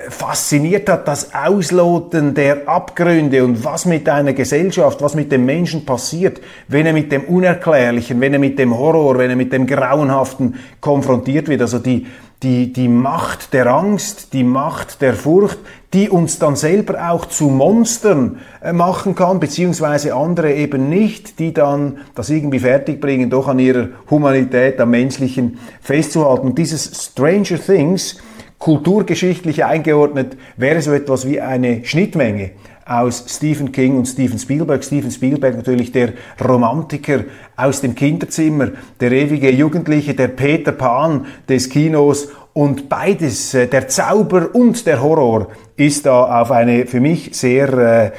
fasziniert 0.10 0.90
hat, 0.90 1.08
das 1.08 1.34
Ausloten 1.34 2.34
der 2.34 2.68
Abgründe 2.68 3.44
und 3.44 3.64
was 3.64 3.86
mit 3.86 4.10
einer 4.10 4.34
Gesellschaft, 4.34 5.02
was 5.02 5.14
mit 5.14 5.32
dem 5.32 5.46
Menschen 5.46 5.86
passiert, 5.86 6.42
wenn 6.68 6.86
er 6.86 6.94
mit 6.94 7.12
dem 7.12 7.26
Unerklärlichen, 7.26 8.20
wenn 8.20 8.34
er 8.34 8.40
mit 8.40 8.58
dem 8.58 8.76
Horror, 8.76 9.18
wenn 9.18 9.30
er 9.30 9.36
mit 9.36 9.54
dem 9.54 9.68
Grauenhaften 9.68 10.56
konfrontiert 10.80 11.48
wird. 11.48 11.62
Also 11.62 11.80
die, 11.80 12.08
die, 12.44 12.74
die 12.74 12.88
Macht 12.88 13.54
der 13.54 13.68
Angst, 13.68 14.34
die 14.34 14.44
Macht 14.44 15.02
der 15.02 15.14
Furcht, 15.14 15.60
die 15.94 16.10
uns 16.10 16.40
dann 16.40 16.56
selber 16.56 17.12
auch 17.12 17.26
zu 17.26 17.50
Monstern 17.50 18.40
äh, 18.62 18.74
machen 18.74 19.14
kann, 19.14 19.40
beziehungsweise 19.40 20.16
andere 20.16 20.54
eben 20.54 20.90
nicht, 20.90 21.38
die 21.40 21.54
dann 21.54 22.00
das 22.16 22.30
irgendwie 22.30 22.60
fertigbringen, 22.60 23.30
doch 23.30 23.48
an 23.48 23.60
ihrer 23.60 23.90
Humanität, 24.10 24.80
am 24.80 24.92
Menschlichen 24.92 25.60
festzuhalten. 25.82 26.48
Und 26.48 26.58
dieses 26.58 27.06
Stranger 27.06 27.60
Things, 27.64 28.18
kulturgeschichtlich 28.58 29.66
eingeordnet, 29.66 30.38
wäre 30.58 30.82
so 30.82 30.94
etwas 30.94 31.28
wie 31.28 31.42
eine 31.42 31.84
Schnittmenge 31.86 32.52
aus 32.92 33.24
Stephen 33.28 33.72
King 33.72 33.98
und 33.98 34.06
Steven 34.06 34.38
Spielberg. 34.38 34.84
Steven 34.84 35.12
Spielberg 35.12 35.56
natürlich 35.56 35.92
der 35.92 36.14
Romantiker 36.44 37.24
aus 37.56 37.80
dem 37.80 37.96
Kinderzimmer, 37.96 38.72
der 39.00 39.12
ewige 39.14 39.50
Jugendliche, 39.50 40.14
der 40.14 40.28
Peter 40.28 40.74
Pan 40.74 41.26
des 41.48 41.70
Kinos 41.70 42.28
und 42.54 42.90
beides, 42.90 43.54
äh, 43.54 43.68
der 43.68 43.88
Zauber 43.88 44.50
und 44.54 44.86
der 44.86 45.02
Horror, 45.02 45.48
ist 45.78 46.06
da 46.06 46.42
auf 46.42 46.52
eine 46.52 46.86
für 46.86 47.00
mich 47.00 47.30
sehr 47.34 47.74
äh, 47.74 48.12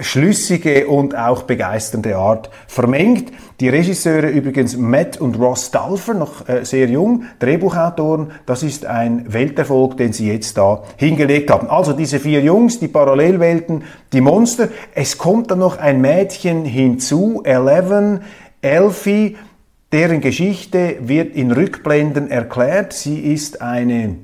schlüssige 0.00 0.86
und 0.86 1.16
auch 1.16 1.42
begeisternde 1.42 2.16
Art 2.16 2.50
vermengt. 2.68 3.32
Die 3.58 3.68
Regisseure 3.68 4.28
übrigens 4.28 4.76
Matt 4.76 5.20
und 5.20 5.38
Ross 5.38 5.70
Dalfer, 5.70 6.14
noch 6.14 6.48
äh, 6.48 6.64
sehr 6.64 6.88
jung, 6.88 7.24
Drehbuchautoren, 7.40 8.30
das 8.46 8.62
ist 8.62 8.86
ein 8.86 9.32
Welterfolg, 9.32 9.96
den 9.96 10.12
sie 10.12 10.30
jetzt 10.30 10.56
da 10.56 10.82
hingelegt 10.96 11.50
haben. 11.50 11.68
Also 11.68 11.92
diese 11.94 12.20
vier 12.20 12.42
Jungs, 12.42 12.78
die 12.78 12.88
Parallelwelten, 12.88 13.82
die 14.12 14.20
Monster. 14.20 14.68
Es 14.94 15.18
kommt 15.18 15.50
dann 15.50 15.58
noch 15.58 15.78
ein 15.78 16.00
Mädchen 16.00 16.64
hinzu, 16.64 17.42
Eleven, 17.44 18.20
Elfie, 18.62 19.36
deren 19.92 20.20
Geschichte 20.20 20.96
wird 21.00 21.34
in 21.34 21.50
Rückblenden 21.50 22.30
erklärt. 22.30 22.92
Sie 22.92 23.20
ist 23.20 23.60
eine, 23.60 24.16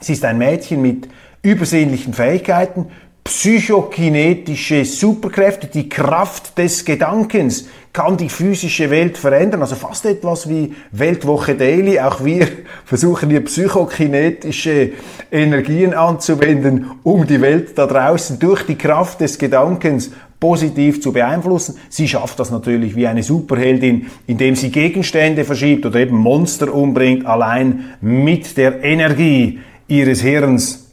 sie 0.00 0.14
ist 0.14 0.24
ein 0.24 0.38
Mädchen 0.38 0.82
mit 0.82 1.08
übersinnlichen 1.42 2.14
Fähigkeiten, 2.14 2.86
psychokinetische 3.24 4.84
Superkräfte, 4.84 5.68
die 5.68 5.88
Kraft 5.88 6.58
des 6.58 6.84
Gedankens 6.84 7.66
kann 7.92 8.16
die 8.16 8.30
physische 8.30 8.90
Welt 8.90 9.18
verändern. 9.18 9.60
Also 9.60 9.76
fast 9.76 10.06
etwas 10.06 10.48
wie 10.48 10.74
Weltwoche 10.92 11.54
Daily. 11.54 12.00
Auch 12.00 12.24
wir 12.24 12.48
versuchen 12.84 13.30
hier 13.30 13.44
psychokinetische 13.44 14.92
Energien 15.30 15.94
anzuwenden, 15.94 16.90
um 17.02 17.26
die 17.26 17.40
Welt 17.40 17.76
da 17.76 17.86
draußen 17.86 18.38
durch 18.38 18.64
die 18.64 18.76
Kraft 18.76 19.20
des 19.20 19.38
Gedankens 19.38 20.10
positiv 20.42 21.00
zu 21.00 21.12
beeinflussen. 21.12 21.76
Sie 21.88 22.08
schafft 22.08 22.40
das 22.40 22.50
natürlich 22.50 22.96
wie 22.96 23.06
eine 23.06 23.22
Superheldin, 23.22 24.06
indem 24.26 24.56
sie 24.56 24.72
Gegenstände 24.72 25.44
verschiebt 25.44 25.86
oder 25.86 26.00
eben 26.00 26.16
Monster 26.16 26.74
umbringt, 26.74 27.26
allein 27.26 27.84
mit 28.00 28.56
der 28.56 28.82
Energie 28.82 29.60
ihres 29.86 30.20
Hirns. 30.20 30.90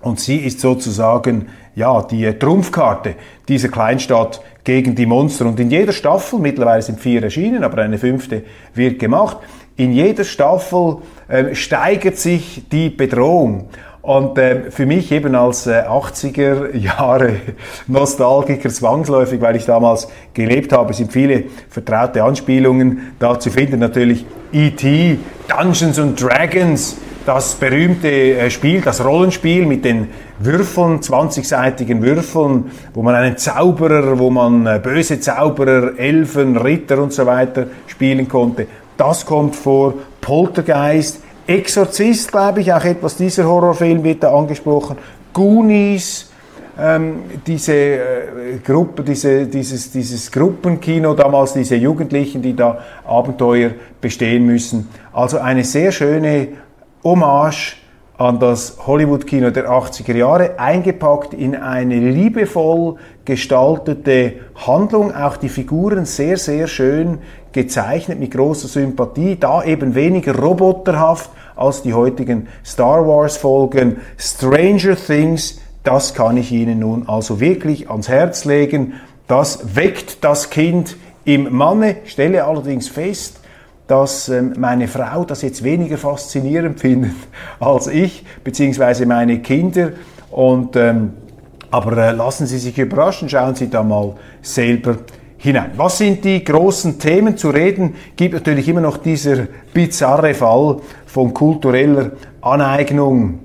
Und 0.00 0.20
sie 0.20 0.36
ist 0.36 0.60
sozusagen 0.60 1.46
ja, 1.74 2.02
die 2.02 2.32
Trumpfkarte 2.34 3.16
dieser 3.48 3.68
Kleinstadt 3.68 4.40
gegen 4.62 4.94
die 4.94 5.06
Monster. 5.06 5.46
Und 5.46 5.58
in 5.58 5.72
jeder 5.72 5.92
Staffel, 5.92 6.38
mittlerweile 6.38 6.82
sind 6.82 7.00
vier 7.00 7.20
erschienen, 7.20 7.64
aber 7.64 7.82
eine 7.82 7.98
fünfte 7.98 8.44
wird 8.74 9.00
gemacht, 9.00 9.38
in 9.74 9.92
jeder 9.92 10.22
Staffel 10.22 10.98
äh, 11.26 11.52
steigert 11.56 12.16
sich 12.16 12.62
die 12.70 12.90
Bedrohung. 12.90 13.70
Und 14.04 14.36
äh, 14.36 14.70
für 14.70 14.84
mich 14.84 15.10
eben 15.12 15.34
als 15.34 15.66
äh, 15.66 15.82
80er 15.82 16.76
Jahre 16.76 17.36
Nostalgiker 17.86 18.68
zwangsläufig, 18.68 19.40
weil 19.40 19.56
ich 19.56 19.64
damals 19.64 20.08
gelebt 20.34 20.74
habe, 20.74 20.92
sind 20.92 21.10
viele 21.10 21.44
vertraute 21.70 22.22
Anspielungen 22.22 23.14
da 23.18 23.40
zu 23.40 23.50
finden. 23.50 23.80
Natürlich 23.80 24.26
E.T., 24.52 25.18
Dungeons 25.48 25.98
and 25.98 26.22
Dragons, 26.22 26.98
das 27.24 27.54
berühmte 27.54 28.10
äh, 28.10 28.50
Spiel, 28.50 28.82
das 28.82 29.02
Rollenspiel 29.02 29.64
mit 29.64 29.86
den 29.86 30.08
Würfeln, 30.38 31.00
20-seitigen 31.00 32.02
Würfeln, 32.02 32.72
wo 32.92 33.02
man 33.02 33.14
einen 33.14 33.38
Zauberer, 33.38 34.18
wo 34.18 34.28
man 34.28 34.66
äh, 34.66 34.80
böse 34.82 35.18
Zauberer, 35.18 35.98
Elfen, 35.98 36.58
Ritter 36.58 37.02
und 37.02 37.14
so 37.14 37.24
weiter 37.24 37.68
spielen 37.86 38.28
konnte. 38.28 38.66
Das 38.98 39.24
kommt 39.24 39.56
vor. 39.56 39.94
Poltergeist, 40.20 41.23
Exorzist, 41.46 42.32
glaube 42.32 42.60
ich, 42.60 42.72
auch 42.72 42.84
etwas 42.84 43.16
dieser 43.16 43.44
Horrorfilm 43.44 44.02
wird 44.02 44.22
da 44.22 44.34
angesprochen. 44.34 44.96
Goonies, 45.32 46.30
ähm, 46.78 47.22
diese 47.46 47.74
äh, 47.74 48.58
Gruppe, 48.64 49.02
diese, 49.02 49.46
dieses, 49.46 49.92
dieses 49.92 50.30
Gruppenkino 50.30 51.14
damals, 51.14 51.52
diese 51.52 51.76
Jugendlichen, 51.76 52.42
die 52.42 52.56
da 52.56 52.78
Abenteuer 53.06 53.70
bestehen 54.00 54.46
müssen. 54.46 54.88
Also 55.12 55.38
eine 55.38 55.64
sehr 55.64 55.92
schöne 55.92 56.48
Hommage 57.04 57.76
an 58.16 58.38
das 58.38 58.76
Hollywood-Kino 58.86 59.50
der 59.50 59.68
80er 59.68 60.14
Jahre, 60.14 60.58
eingepackt 60.58 61.34
in 61.34 61.56
eine 61.56 61.98
liebevoll 61.98 62.96
gestaltete 63.24 64.34
Handlung, 64.54 65.14
auch 65.14 65.36
die 65.36 65.48
Figuren 65.48 66.04
sehr, 66.04 66.36
sehr 66.36 66.68
schön 66.68 67.18
gezeichnet, 67.52 68.20
mit 68.20 68.30
großer 68.32 68.68
Sympathie, 68.68 69.36
da 69.36 69.64
eben 69.64 69.94
weniger 69.94 70.38
roboterhaft 70.38 71.30
als 71.56 71.82
die 71.82 71.94
heutigen 71.94 72.48
Star 72.64 73.06
Wars-Folgen. 73.06 73.98
Stranger 74.16 74.96
Things, 74.96 75.60
das 75.82 76.14
kann 76.14 76.36
ich 76.36 76.52
Ihnen 76.52 76.78
nun 76.80 77.08
also 77.08 77.40
wirklich 77.40 77.90
ans 77.90 78.08
Herz 78.08 78.44
legen. 78.44 78.94
Das 79.26 79.74
weckt 79.74 80.22
das 80.22 80.50
Kind 80.50 80.96
im 81.24 81.56
Manne, 81.56 81.96
stelle 82.04 82.44
allerdings 82.44 82.88
fest, 82.88 83.40
dass 83.86 84.28
ähm, 84.28 84.54
meine 84.58 84.88
Frau 84.88 85.24
das 85.24 85.42
jetzt 85.42 85.62
weniger 85.62 85.98
faszinierend 85.98 86.80
findet 86.80 87.16
als 87.60 87.86
ich, 87.86 88.24
beziehungsweise 88.42 89.06
meine 89.06 89.40
Kinder. 89.40 89.92
Und, 90.30 90.76
ähm, 90.76 91.12
aber 91.70 91.96
äh, 91.98 92.12
lassen 92.12 92.46
Sie 92.46 92.58
sich 92.58 92.78
überraschen, 92.78 93.28
schauen 93.28 93.54
Sie 93.54 93.68
da 93.68 93.82
mal 93.82 94.14
selber 94.42 94.96
hinein. 95.38 95.72
Was 95.76 95.98
sind 95.98 96.24
die 96.24 96.42
großen 96.42 96.98
Themen 96.98 97.36
zu 97.36 97.50
reden? 97.50 97.94
Gibt 98.16 98.34
natürlich 98.34 98.68
immer 98.68 98.80
noch 98.80 98.96
dieser 98.96 99.46
bizarre 99.72 100.34
Fall 100.34 100.78
von 101.06 101.34
kultureller 101.34 102.12
Aneignung 102.40 103.40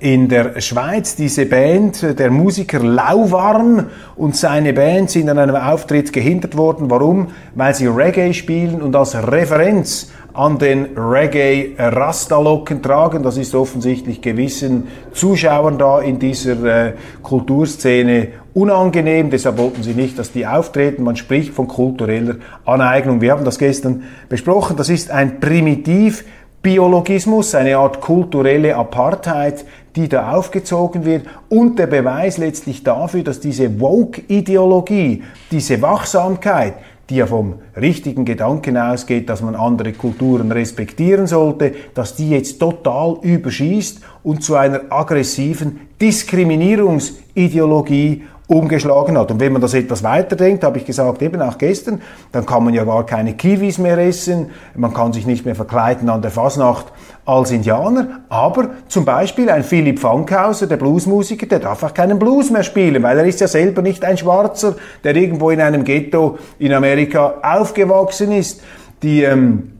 in 0.00 0.28
der 0.28 0.60
Schweiz. 0.60 1.16
Diese 1.16 1.46
Band, 1.46 2.18
der 2.18 2.30
Musiker 2.30 2.80
Lauwarm 2.80 3.86
und 4.16 4.36
seine 4.36 4.72
Band 4.72 5.10
sind 5.10 5.28
an 5.28 5.38
einem 5.38 5.56
Auftritt 5.56 6.12
gehindert 6.12 6.56
worden. 6.56 6.90
Warum? 6.90 7.28
Weil 7.54 7.74
sie 7.74 7.86
Reggae 7.86 8.32
spielen 8.32 8.80
und 8.80 8.94
als 8.94 9.14
Referenz 9.14 10.10
an 10.34 10.58
den 10.58 10.96
Reggae 10.96 11.74
Rastalocken 11.76 12.80
tragen. 12.80 13.24
Das 13.24 13.36
ist 13.36 13.56
offensichtlich 13.56 14.22
gewissen 14.22 14.86
Zuschauern 15.12 15.78
da 15.78 16.00
in 16.00 16.20
dieser 16.20 16.62
äh, 16.64 16.92
Kulturszene 17.22 18.28
unangenehm. 18.54 19.30
Deshalb 19.30 19.58
wollten 19.58 19.82
sie 19.82 19.94
nicht, 19.94 20.16
dass 20.16 20.30
die 20.30 20.46
auftreten. 20.46 21.02
Man 21.02 21.16
spricht 21.16 21.54
von 21.54 21.66
kultureller 21.66 22.36
Aneignung. 22.64 23.20
Wir 23.20 23.32
haben 23.32 23.44
das 23.44 23.58
gestern 23.58 24.04
besprochen. 24.28 24.76
Das 24.76 24.88
ist 24.88 25.10
ein 25.10 25.40
Primitiv 25.40 26.24
Biologismus, 26.60 27.54
eine 27.54 27.78
Art 27.78 28.00
kulturelle 28.00 28.74
Apartheid, 28.74 29.64
die 29.98 30.08
da 30.08 30.32
aufgezogen 30.32 31.04
wird 31.04 31.26
und 31.48 31.78
der 31.78 31.88
Beweis 31.88 32.38
letztlich 32.38 32.84
dafür, 32.84 33.24
dass 33.24 33.40
diese 33.40 33.80
Woke-Ideologie, 33.80 35.24
diese 35.50 35.82
Wachsamkeit, 35.82 36.74
die 37.10 37.16
ja 37.16 37.26
vom 37.26 37.54
richtigen 37.76 38.24
Gedanken 38.24 38.76
ausgeht, 38.76 39.28
dass 39.28 39.42
man 39.42 39.56
andere 39.56 39.92
Kulturen 39.94 40.52
respektieren 40.52 41.26
sollte, 41.26 41.74
dass 41.94 42.14
die 42.14 42.30
jetzt 42.30 42.60
total 42.60 43.16
überschießt 43.22 44.00
und 44.22 44.44
zu 44.44 44.54
einer 44.54 44.82
aggressiven 44.90 45.80
Diskriminierungsideologie 46.00 48.22
umgeschlagen 48.48 49.16
hat. 49.18 49.30
Und 49.30 49.40
wenn 49.40 49.52
man 49.52 49.62
das 49.62 49.74
etwas 49.74 50.02
weiterdenkt, 50.02 50.64
habe 50.64 50.78
ich 50.78 50.86
gesagt, 50.86 51.22
eben 51.22 51.40
auch 51.40 51.58
gestern, 51.58 52.00
dann 52.32 52.46
kann 52.46 52.64
man 52.64 52.74
ja 52.74 52.82
gar 52.84 53.04
keine 53.04 53.34
Kiwis 53.34 53.78
mehr 53.78 53.98
essen, 53.98 54.50
man 54.74 54.92
kann 54.92 55.12
sich 55.12 55.26
nicht 55.26 55.44
mehr 55.44 55.54
verkleiden 55.54 56.08
an 56.08 56.22
der 56.22 56.30
Fasnacht 56.30 56.86
als 57.26 57.50
Indianer, 57.50 58.22
aber 58.30 58.70
zum 58.88 59.04
Beispiel 59.04 59.50
ein 59.50 59.62
Philipp 59.62 59.98
Fankhauser, 59.98 60.66
der 60.66 60.78
Bluesmusiker, 60.78 61.46
der 61.46 61.60
darf 61.60 61.82
auch 61.82 61.92
keinen 61.92 62.18
Blues 62.18 62.50
mehr 62.50 62.62
spielen, 62.62 63.02
weil 63.02 63.18
er 63.18 63.26
ist 63.26 63.40
ja 63.40 63.48
selber 63.48 63.82
nicht 63.82 64.02
ein 64.02 64.16
Schwarzer, 64.16 64.76
der 65.04 65.14
irgendwo 65.14 65.50
in 65.50 65.60
einem 65.60 65.84
Ghetto 65.84 66.38
in 66.58 66.72
Amerika 66.72 67.34
aufgewachsen 67.42 68.32
ist. 68.32 68.62
Die 69.02 69.22
ähm, 69.22 69.77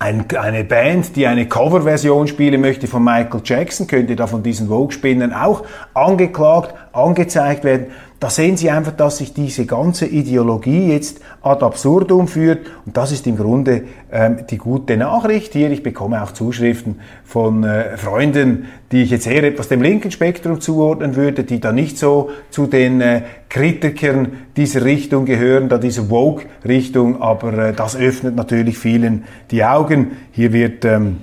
ein, 0.00 0.24
eine 0.34 0.64
Band, 0.64 1.14
die 1.14 1.26
eine 1.26 1.46
Coverversion 1.46 2.26
spielen 2.26 2.62
möchte 2.62 2.86
von 2.86 3.04
Michael 3.04 3.42
Jackson, 3.44 3.86
könnte 3.86 4.16
da 4.16 4.26
von 4.26 4.42
diesen 4.42 4.68
Vogue-Spinnern 4.68 5.34
auch 5.34 5.62
angeklagt, 5.92 6.74
angezeigt 6.92 7.64
werden. 7.64 7.88
Da 8.20 8.28
sehen 8.28 8.58
Sie 8.58 8.70
einfach, 8.70 8.92
dass 8.92 9.16
sich 9.16 9.32
diese 9.32 9.64
ganze 9.64 10.04
Ideologie 10.04 10.92
jetzt 10.92 11.20
ad 11.40 11.64
absurdum 11.64 12.28
führt. 12.28 12.66
Und 12.84 12.94
das 12.98 13.12
ist 13.12 13.26
im 13.26 13.38
Grunde 13.38 13.84
ähm, 14.12 14.40
die 14.50 14.58
gute 14.58 14.98
Nachricht 14.98 15.54
hier. 15.54 15.70
Ich 15.70 15.82
bekomme 15.82 16.22
auch 16.22 16.32
Zuschriften 16.32 17.00
von 17.24 17.64
äh, 17.64 17.96
Freunden, 17.96 18.66
die 18.92 19.04
ich 19.04 19.10
jetzt 19.10 19.26
eher 19.26 19.44
etwas 19.44 19.68
dem 19.68 19.80
linken 19.80 20.10
Spektrum 20.10 20.60
zuordnen 20.60 21.16
würde, 21.16 21.44
die 21.44 21.60
da 21.60 21.72
nicht 21.72 21.96
so 21.96 22.28
zu 22.50 22.66
den 22.66 23.00
äh, 23.00 23.22
Kritikern 23.48 24.32
dieser 24.54 24.84
Richtung 24.84 25.24
gehören, 25.24 25.70
da 25.70 25.78
diese 25.78 26.10
Woke-Richtung. 26.10 27.22
Aber 27.22 27.54
äh, 27.54 27.72
das 27.72 27.96
öffnet 27.96 28.36
natürlich 28.36 28.76
vielen 28.76 29.24
die 29.50 29.64
Augen. 29.64 30.10
Hier 30.32 30.52
wird 30.52 30.84
ähm, 30.84 31.22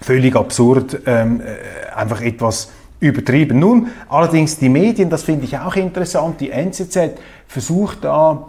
völlig 0.00 0.36
absurd 0.36 1.00
ähm, 1.06 1.40
äh, 1.40 1.92
einfach 1.92 2.22
etwas 2.22 2.70
übertrieben. 3.00 3.58
Nun, 3.58 3.88
allerdings 4.08 4.58
die 4.58 4.68
Medien, 4.68 5.10
das 5.10 5.24
finde 5.24 5.44
ich 5.44 5.58
auch 5.58 5.74
interessant, 5.74 6.40
die 6.40 6.50
NZZ 6.50 7.12
versucht 7.48 8.04
da 8.04 8.46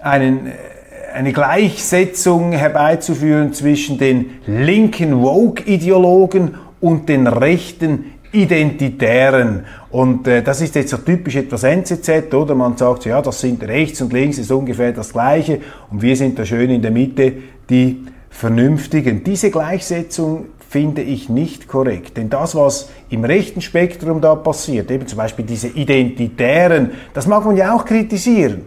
einen, 0.00 0.46
äh, 0.46 0.52
eine 1.14 1.32
Gleichsetzung 1.32 2.52
herbeizuführen 2.52 3.52
zwischen 3.52 3.98
den 3.98 4.30
linken 4.46 5.22
Woke-Ideologen 5.22 6.54
und 6.80 7.08
den 7.08 7.26
rechten 7.26 8.12
Identitären. 8.32 9.64
Und 9.90 10.26
äh, 10.26 10.42
das 10.42 10.62
ist 10.62 10.74
jetzt 10.74 10.90
so 10.90 10.96
typisch 10.96 11.36
etwas 11.36 11.62
NZZ, 11.64 12.32
oder? 12.32 12.54
Man 12.54 12.78
sagt, 12.78 13.04
ja, 13.04 13.20
das 13.20 13.40
sind 13.40 13.62
rechts 13.62 14.00
und 14.00 14.12
links 14.12 14.38
ist 14.38 14.50
ungefähr 14.50 14.92
das 14.92 15.12
Gleiche 15.12 15.60
und 15.90 16.00
wir 16.00 16.16
sind 16.16 16.38
da 16.38 16.46
schön 16.46 16.70
in 16.70 16.80
der 16.80 16.90
Mitte 16.90 17.34
die 17.68 18.06
Vernünftigen. 18.30 19.22
Diese 19.22 19.50
Gleichsetzung 19.50 20.46
finde 20.72 21.02
ich 21.02 21.28
nicht 21.28 21.68
korrekt. 21.68 22.16
Denn 22.16 22.30
das, 22.30 22.54
was 22.54 22.88
im 23.10 23.24
rechten 23.24 23.60
Spektrum 23.60 24.22
da 24.22 24.34
passiert, 24.34 24.90
eben 24.90 25.06
zum 25.06 25.18
Beispiel 25.18 25.44
diese 25.44 25.68
Identitären, 25.68 26.92
das 27.12 27.26
mag 27.26 27.44
man 27.44 27.58
ja 27.58 27.74
auch 27.74 27.84
kritisieren. 27.84 28.62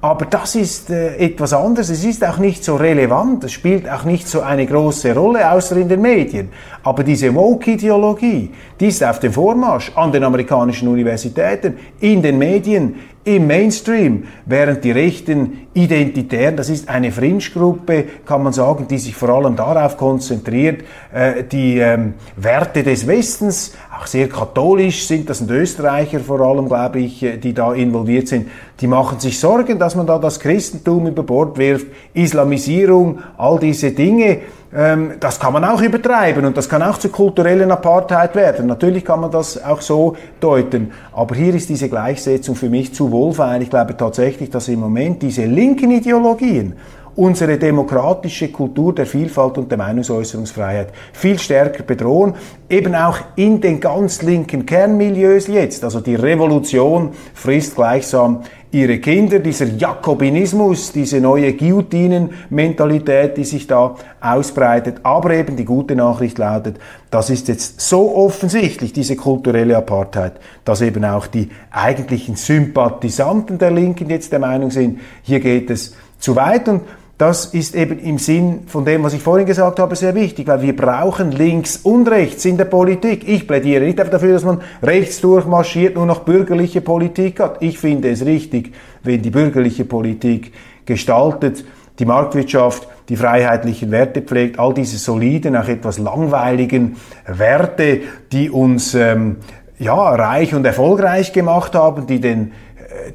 Aber 0.00 0.26
das 0.26 0.54
ist 0.54 0.90
äh, 0.90 1.16
etwas 1.16 1.52
anderes. 1.52 1.90
Es 1.90 2.04
ist 2.04 2.24
auch 2.24 2.38
nicht 2.38 2.62
so 2.62 2.76
relevant. 2.76 3.42
Es 3.42 3.50
spielt 3.50 3.90
auch 3.90 4.04
nicht 4.04 4.28
so 4.28 4.42
eine 4.42 4.64
große 4.64 5.12
Rolle, 5.12 5.50
außer 5.50 5.76
in 5.76 5.88
den 5.88 6.00
Medien. 6.00 6.50
Aber 6.84 7.02
diese 7.02 7.34
Woke-Ideologie, 7.34 8.52
die 8.78 8.86
ist 8.86 9.02
auf 9.02 9.18
dem 9.18 9.32
Vormarsch 9.32 9.90
an 9.96 10.12
den 10.12 10.22
amerikanischen 10.22 10.86
Universitäten, 10.86 11.76
in 11.98 12.22
den 12.22 12.38
Medien, 12.38 12.94
im 13.36 13.46
Mainstream, 13.46 14.24
während 14.46 14.82
die 14.84 14.90
rechten 14.90 15.68
Identitären, 15.74 16.56
das 16.56 16.70
ist 16.70 16.88
eine 16.88 17.12
Fringe-Gruppe, 17.12 18.04
kann 18.24 18.42
man 18.42 18.52
sagen, 18.52 18.86
die 18.88 18.98
sich 18.98 19.14
vor 19.14 19.28
allem 19.28 19.54
darauf 19.54 19.96
konzentriert, 19.96 20.82
äh, 21.12 21.44
die 21.44 21.78
ähm, 21.78 22.14
Werte 22.36 22.82
des 22.82 23.06
Westens, 23.06 23.74
auch 23.98 24.06
sehr 24.06 24.28
katholisch 24.28 25.06
sind, 25.06 25.28
das 25.28 25.38
sind 25.38 25.50
Österreicher 25.50 26.20
vor 26.20 26.40
allem, 26.40 26.68
glaube 26.68 27.00
ich, 27.00 27.22
äh, 27.22 27.36
die 27.36 27.52
da 27.52 27.74
involviert 27.74 28.28
sind, 28.28 28.48
die 28.80 28.86
machen 28.86 29.20
sich 29.20 29.38
Sorgen, 29.38 29.78
dass 29.78 29.94
man 29.94 30.06
da 30.06 30.18
das 30.18 30.40
Christentum 30.40 31.06
über 31.06 31.22
Bord 31.22 31.58
wirft, 31.58 31.86
Islamisierung, 32.14 33.18
all 33.36 33.58
diese 33.58 33.90
Dinge, 33.90 34.38
ähm, 34.74 35.14
das 35.18 35.40
kann 35.40 35.52
man 35.52 35.64
auch 35.64 35.80
übertreiben 35.80 36.44
und 36.44 36.56
das 36.56 36.68
kann 36.68 36.82
auch 36.82 36.98
zur 36.98 37.10
kulturellen 37.10 37.70
Apartheid 37.70 38.34
werden. 38.34 38.66
Natürlich 38.66 39.04
kann 39.04 39.20
man 39.20 39.30
das 39.30 39.62
auch 39.62 39.80
so 39.80 40.16
deuten, 40.40 40.92
aber 41.12 41.34
hier 41.34 41.54
ist 41.54 41.68
diese 41.68 41.88
Gleichsetzung 41.88 42.54
für 42.54 42.68
mich 42.68 42.94
zu 42.94 43.10
wohlfeil. 43.10 43.62
Ich 43.62 43.70
glaube 43.70 43.96
tatsächlich, 43.96 44.50
dass 44.50 44.68
im 44.68 44.80
Moment 44.80 45.22
diese 45.22 45.46
linken 45.46 45.90
Ideologien 45.90 46.74
unsere 47.18 47.58
demokratische 47.58 48.48
Kultur 48.52 48.94
der 48.94 49.04
Vielfalt 49.04 49.58
und 49.58 49.68
der 49.68 49.78
Meinungsäußerungsfreiheit 49.78 50.92
viel 51.12 51.36
stärker 51.38 51.82
bedrohen, 51.82 52.34
eben 52.70 52.94
auch 52.94 53.18
in 53.34 53.60
den 53.60 53.80
ganz 53.80 54.22
linken 54.22 54.64
Kernmilieus 54.64 55.48
jetzt. 55.48 55.82
Also 55.82 55.98
die 55.98 56.14
Revolution 56.14 57.10
frisst 57.34 57.74
gleichsam 57.74 58.42
ihre 58.70 58.98
Kinder, 58.98 59.38
dieser 59.38 59.66
Jakobinismus, 59.66 60.92
diese 60.92 61.20
neue 61.20 61.54
Guillotinen-Mentalität, 61.54 63.36
die 63.36 63.44
sich 63.44 63.66
da 63.66 63.94
ausbreitet. 64.20 65.00
Aber 65.02 65.30
eben 65.30 65.56
die 65.56 65.64
gute 65.64 65.96
Nachricht 65.96 66.38
lautet, 66.38 66.76
das 67.10 67.30
ist 67.30 67.48
jetzt 67.48 67.80
so 67.80 68.14
offensichtlich, 68.14 68.92
diese 68.92 69.16
kulturelle 69.16 69.76
Apartheid, 69.76 70.32
dass 70.64 70.82
eben 70.82 71.04
auch 71.04 71.26
die 71.26 71.48
eigentlichen 71.70 72.36
Sympathisanten 72.36 73.58
der 73.58 73.70
Linken 73.70 74.10
jetzt 74.10 74.32
der 74.32 74.40
Meinung 74.40 74.70
sind, 74.70 75.00
hier 75.22 75.40
geht 75.40 75.70
es 75.70 75.94
zu 76.18 76.36
weit 76.36 76.68
und 76.68 76.82
das 77.18 77.46
ist 77.46 77.74
eben 77.74 77.98
im 77.98 78.18
Sinn 78.18 78.60
von 78.68 78.84
dem, 78.84 79.02
was 79.02 79.12
ich 79.12 79.20
vorhin 79.20 79.44
gesagt 79.44 79.80
habe, 79.80 79.96
sehr 79.96 80.14
wichtig, 80.14 80.46
weil 80.46 80.62
wir 80.62 80.76
brauchen 80.76 81.32
links 81.32 81.76
und 81.76 82.08
rechts 82.08 82.44
in 82.44 82.56
der 82.56 82.66
Politik. 82.66 83.28
Ich 83.28 83.48
plädiere 83.48 83.84
nicht 83.84 83.98
dafür, 83.98 84.34
dass 84.34 84.44
man 84.44 84.60
rechts 84.84 85.20
durchmarschiert, 85.20 85.96
nur 85.96 86.06
noch 86.06 86.20
bürgerliche 86.20 86.80
Politik 86.80 87.40
hat. 87.40 87.56
Ich 87.60 87.80
finde 87.80 88.10
es 88.10 88.24
richtig, 88.24 88.72
wenn 89.02 89.20
die 89.20 89.30
bürgerliche 89.30 89.84
Politik 89.84 90.52
gestaltet, 90.86 91.64
die 91.98 92.04
Marktwirtschaft, 92.04 92.86
die 93.08 93.16
freiheitlichen 93.16 93.90
Werte 93.90 94.22
pflegt, 94.22 94.60
all 94.60 94.72
diese 94.72 94.98
soliden, 94.98 95.56
auch 95.56 95.66
etwas 95.66 95.98
langweiligen 95.98 96.98
Werte, 97.26 98.02
die 98.30 98.48
uns 98.48 98.94
ähm, 98.94 99.38
ja, 99.80 99.94
reich 99.94 100.54
und 100.54 100.64
erfolgreich 100.64 101.32
gemacht 101.32 101.74
haben, 101.74 102.06
die 102.06 102.20
den 102.20 102.52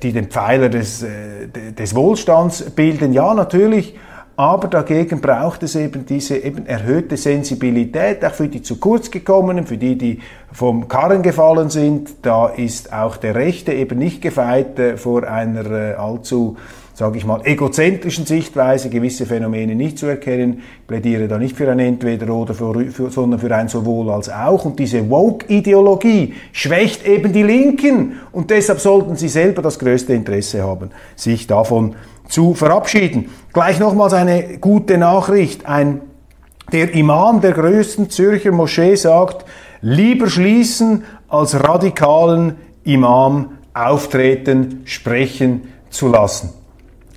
die 0.02 0.12
den 0.12 0.28
Pfeiler 0.28 0.70
des, 0.70 1.04
äh, 1.04 1.48
des 1.78 1.96
Wohlstands 1.96 2.62
bilden. 2.72 3.14
Ja, 3.14 3.34
natürlich, 3.34 3.96
aber 4.36 4.68
dagegen 4.68 5.22
braucht 5.22 5.62
es 5.62 5.76
eben 5.76 6.08
diese 6.08 6.38
eben 6.38 6.66
erhöhte 6.66 7.18
Sensibilität, 7.18 8.26
auch 8.26 8.32
für 8.32 8.48
die 8.48 8.64
zu 8.64 8.78
kurz 8.80 9.12
gekommenen, 9.12 9.68
für 9.68 9.78
die, 9.78 9.96
die 9.96 10.20
vom 10.52 10.88
Karren 10.88 11.22
gefallen 11.22 11.70
sind. 11.70 12.10
Da 12.24 12.48
ist 12.48 12.92
auch 12.92 13.18
der 13.18 13.36
Rechte 13.36 13.74
eben 13.74 14.00
nicht 14.00 14.22
gefeit 14.22 14.80
äh, 14.80 14.98
vor 14.98 15.24
einer 15.28 15.70
äh, 15.70 15.94
allzu 15.94 16.58
sage 16.94 17.18
ich 17.18 17.26
mal, 17.26 17.42
egozentrischen 17.44 18.26
Sichtweise 18.26 18.90
gewisse 18.90 19.26
Phänomene 19.26 19.74
nicht 19.74 19.98
zu 19.98 20.06
erkennen. 20.06 20.62
Ich 20.82 20.88
plädiere 20.88 21.28
da 21.28 21.40
nicht 21.40 21.58
für 21.58 21.70
ein 21.72 21.80
Entweder-Oder, 21.80 22.54
sondern 22.54 23.40
für 23.40 23.56
ein 23.56 23.68
sowohl 23.68 24.12
als 24.12 24.30
auch. 24.30 24.66
Und 24.66 24.78
diese 24.78 25.10
Woke-Ideologie 25.10 26.36
schwächt 26.52 27.06
eben 27.08 27.34
die 27.34 27.44
Linken. 27.44 28.20
Und 28.32 28.52
deshalb 28.52 28.80
sollten 28.80 29.16
sie 29.16 29.30
selber 29.30 29.62
das 29.64 29.80
größte 29.80 30.14
Interesse 30.14 30.64
haben, 30.64 30.92
sich 31.16 31.48
davon 31.48 31.96
zu 32.28 32.54
verabschieden. 32.54 33.30
Gleich 33.54 33.80
nochmals 33.80 34.14
eine 34.14 34.60
gute 34.60 34.98
Nachricht. 35.00 35.66
Ein, 35.66 36.02
der 36.72 36.94
Imam 36.94 37.42
der 37.42 37.54
größten 37.54 38.12
Zürcher 38.12 38.52
Moschee 38.52 38.96
sagt, 38.96 39.46
lieber 39.82 40.30
schließen 40.30 41.04
als 41.28 41.56
radikalen 41.64 42.56
Imam 42.84 43.58
auftreten, 43.74 44.82
sprechen 44.86 45.64
zu 45.90 46.08
lassen. 46.08 46.63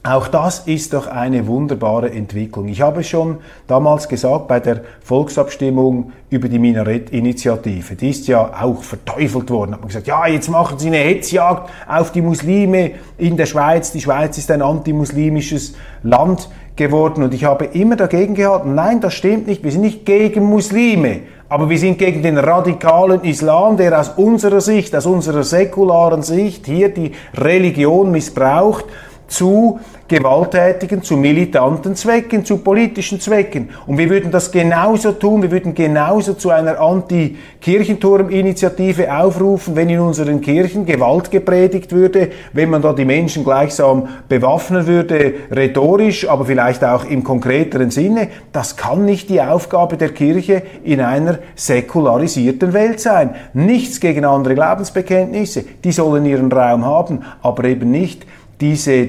Auch 0.06 0.28
das 0.28 0.60
ist 0.60 0.92
doch 0.92 1.08
eine 1.08 1.48
wunderbare 1.48 2.12
Entwicklung. 2.12 2.68
Ich 2.68 2.80
habe 2.80 3.02
schon 3.02 3.38
damals 3.66 4.08
gesagt 4.08 4.46
bei 4.46 4.60
der 4.60 4.82
Volksabstimmung 5.02 6.12
über 6.30 6.48
die 6.48 6.60
Minarett-Initiative. 6.60 7.96
Die 7.96 8.10
ist 8.10 8.28
ja 8.28 8.52
auch 8.62 8.84
verteufelt 8.84 9.50
worden. 9.50 9.72
Hat 9.72 9.80
man 9.80 9.88
gesagt, 9.88 10.06
ja, 10.06 10.28
jetzt 10.28 10.48
machen 10.48 10.78
Sie 10.78 10.86
eine 10.86 10.98
Hetzjagd 10.98 11.68
auf 11.88 12.12
die 12.12 12.22
Muslime 12.22 12.92
in 13.18 13.36
der 13.36 13.46
Schweiz. 13.46 13.90
Die 13.90 14.00
Schweiz 14.00 14.38
ist 14.38 14.48
ein 14.52 14.62
antimuslimisches 14.62 15.74
Land 16.04 16.50
geworden. 16.76 17.24
Und 17.24 17.34
ich 17.34 17.44
habe 17.44 17.64
immer 17.64 17.96
dagegen 17.96 18.36
gehalten, 18.36 18.76
nein, 18.76 19.00
das 19.00 19.14
stimmt 19.14 19.48
nicht. 19.48 19.64
Wir 19.64 19.72
sind 19.72 19.80
nicht 19.80 20.06
gegen 20.06 20.44
Muslime. 20.44 21.22
Aber 21.48 21.68
wir 21.68 21.78
sind 21.78 21.98
gegen 21.98 22.22
den 22.22 22.38
radikalen 22.38 23.24
Islam, 23.24 23.76
der 23.76 23.98
aus 23.98 24.10
unserer 24.10 24.60
Sicht, 24.60 24.94
aus 24.94 25.06
unserer 25.06 25.42
säkularen 25.42 26.22
Sicht 26.22 26.66
hier 26.66 26.90
die 26.90 27.10
Religion 27.36 28.12
missbraucht 28.12 28.84
zu 29.28 29.78
gewalttätigen, 30.08 31.02
zu 31.02 31.16
militanten 31.16 31.96
Zwecken, 31.96 32.44
zu 32.44 32.58
politischen 32.58 33.18
Zwecken. 33.20 33.70
Und 33.86 33.98
wir 33.98 34.08
würden 34.08 34.30
das 34.30 34.52
genauso 34.52 35.10
tun, 35.12 35.42
wir 35.42 35.50
würden 35.50 35.74
genauso 35.74 36.34
zu 36.34 36.50
einer 36.50 36.80
Anti-Kirchenturm-Initiative 36.80 39.12
aufrufen, 39.12 39.74
wenn 39.74 39.90
in 39.90 39.98
unseren 39.98 40.40
Kirchen 40.40 40.86
Gewalt 40.86 41.32
gepredigt 41.32 41.90
würde, 41.92 42.30
wenn 42.52 42.70
man 42.70 42.82
da 42.82 42.92
die 42.92 43.04
Menschen 43.04 43.42
gleichsam 43.42 44.06
bewaffnen 44.28 44.86
würde, 44.86 45.34
rhetorisch, 45.50 46.28
aber 46.28 46.44
vielleicht 46.44 46.84
auch 46.84 47.04
im 47.04 47.24
konkreteren 47.24 47.90
Sinne. 47.90 48.28
Das 48.52 48.76
kann 48.76 49.04
nicht 49.04 49.28
die 49.28 49.42
Aufgabe 49.42 49.96
der 49.96 50.10
Kirche 50.10 50.62
in 50.84 51.00
einer 51.00 51.40
säkularisierten 51.56 52.72
Welt 52.72 53.00
sein. 53.00 53.34
Nichts 53.54 53.98
gegen 53.98 54.24
andere 54.24 54.54
Glaubensbekenntnisse, 54.54 55.64
die 55.82 55.90
sollen 55.90 56.26
ihren 56.26 56.52
Raum 56.52 56.84
haben, 56.84 57.24
aber 57.42 57.64
eben 57.64 57.90
nicht 57.90 58.24
diese 58.60 59.08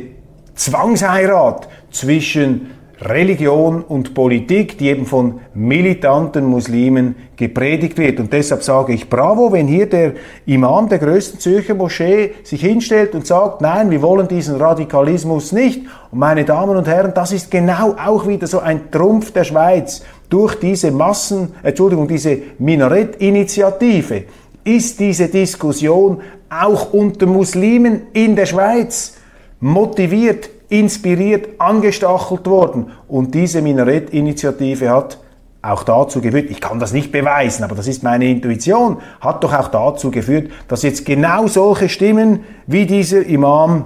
Zwangsheirat 0.56 1.68
zwischen 1.92 2.72
Religion 3.00 3.84
und 3.84 4.16
Politik, 4.16 4.80
die 4.80 4.88
eben 4.88 5.06
von 5.06 5.40
militanten 5.54 6.46
Muslimen 6.46 7.16
gepredigt 7.36 7.98
wird. 8.00 8.20
Und 8.20 8.34
deshalb 8.34 8.64
sage 8.64 8.94
ich 8.94 9.08
bravo, 9.08 9.52
wenn 9.52 9.68
hier 9.68 9.88
der 9.88 10.14
Imam 10.48 10.90
der 10.90 10.98
größten 10.98 11.40
Zürcher 11.40 11.76
Moschee 11.76 12.34
sich 12.44 12.62
hinstellt 12.62 13.14
und 13.14 13.28
sagt, 13.28 13.62
nein, 13.62 13.92
wir 13.92 14.02
wollen 14.02 14.28
diesen 14.28 14.56
Radikalismus 14.56 15.52
nicht. 15.52 15.82
Und 16.12 16.20
meine 16.20 16.44
Damen 16.44 16.76
und 16.76 16.88
Herren, 16.88 17.14
das 17.14 17.32
ist 17.32 17.52
genau 17.52 17.96
auch 18.04 18.28
wieder 18.28 18.48
so 18.48 18.60
ein 18.60 18.90
Trumpf 18.90 19.32
der 19.32 19.44
Schweiz. 19.44 20.04
Durch 20.30 20.56
diese 20.56 20.90
Massen, 20.90 21.54
Entschuldigung, 21.62 22.08
diese 22.08 22.40
Minarett-Initiative 22.58 24.24
ist 24.64 25.00
diese 25.00 25.28
Diskussion 25.28 26.22
auch 26.50 26.94
unter 26.94 27.28
Muslimen 27.28 28.08
in 28.14 28.36
der 28.36 28.48
Schweiz 28.48 29.17
motiviert, 29.60 30.50
inspiriert, 30.70 31.60
angestachelt 31.60 32.48
worden. 32.48 32.92
Und 33.08 33.34
diese 33.34 33.62
Minarett-Initiative 33.62 34.90
hat 34.90 35.18
auch 35.62 35.84
dazu 35.84 36.22
geführt, 36.22 36.50
ich 36.50 36.62
kann 36.62 36.80
das 36.80 36.94
nicht 36.94 37.12
beweisen, 37.12 37.64
aber 37.64 37.76
das 37.76 37.88
ist 37.88 38.04
meine 38.04 38.30
Intuition, 38.30 38.98
hat 39.20 39.44
doch 39.44 39.54
auch 39.54 39.68
dazu 39.70 40.12
geführt, 40.12 40.52
dass 40.68 40.84
jetzt 40.84 41.06
genau 41.06 41.48
solche 41.48 41.90
Stimmen 41.90 42.42
wie 42.68 42.86
dieser 42.86 43.26
Imam 43.26 43.86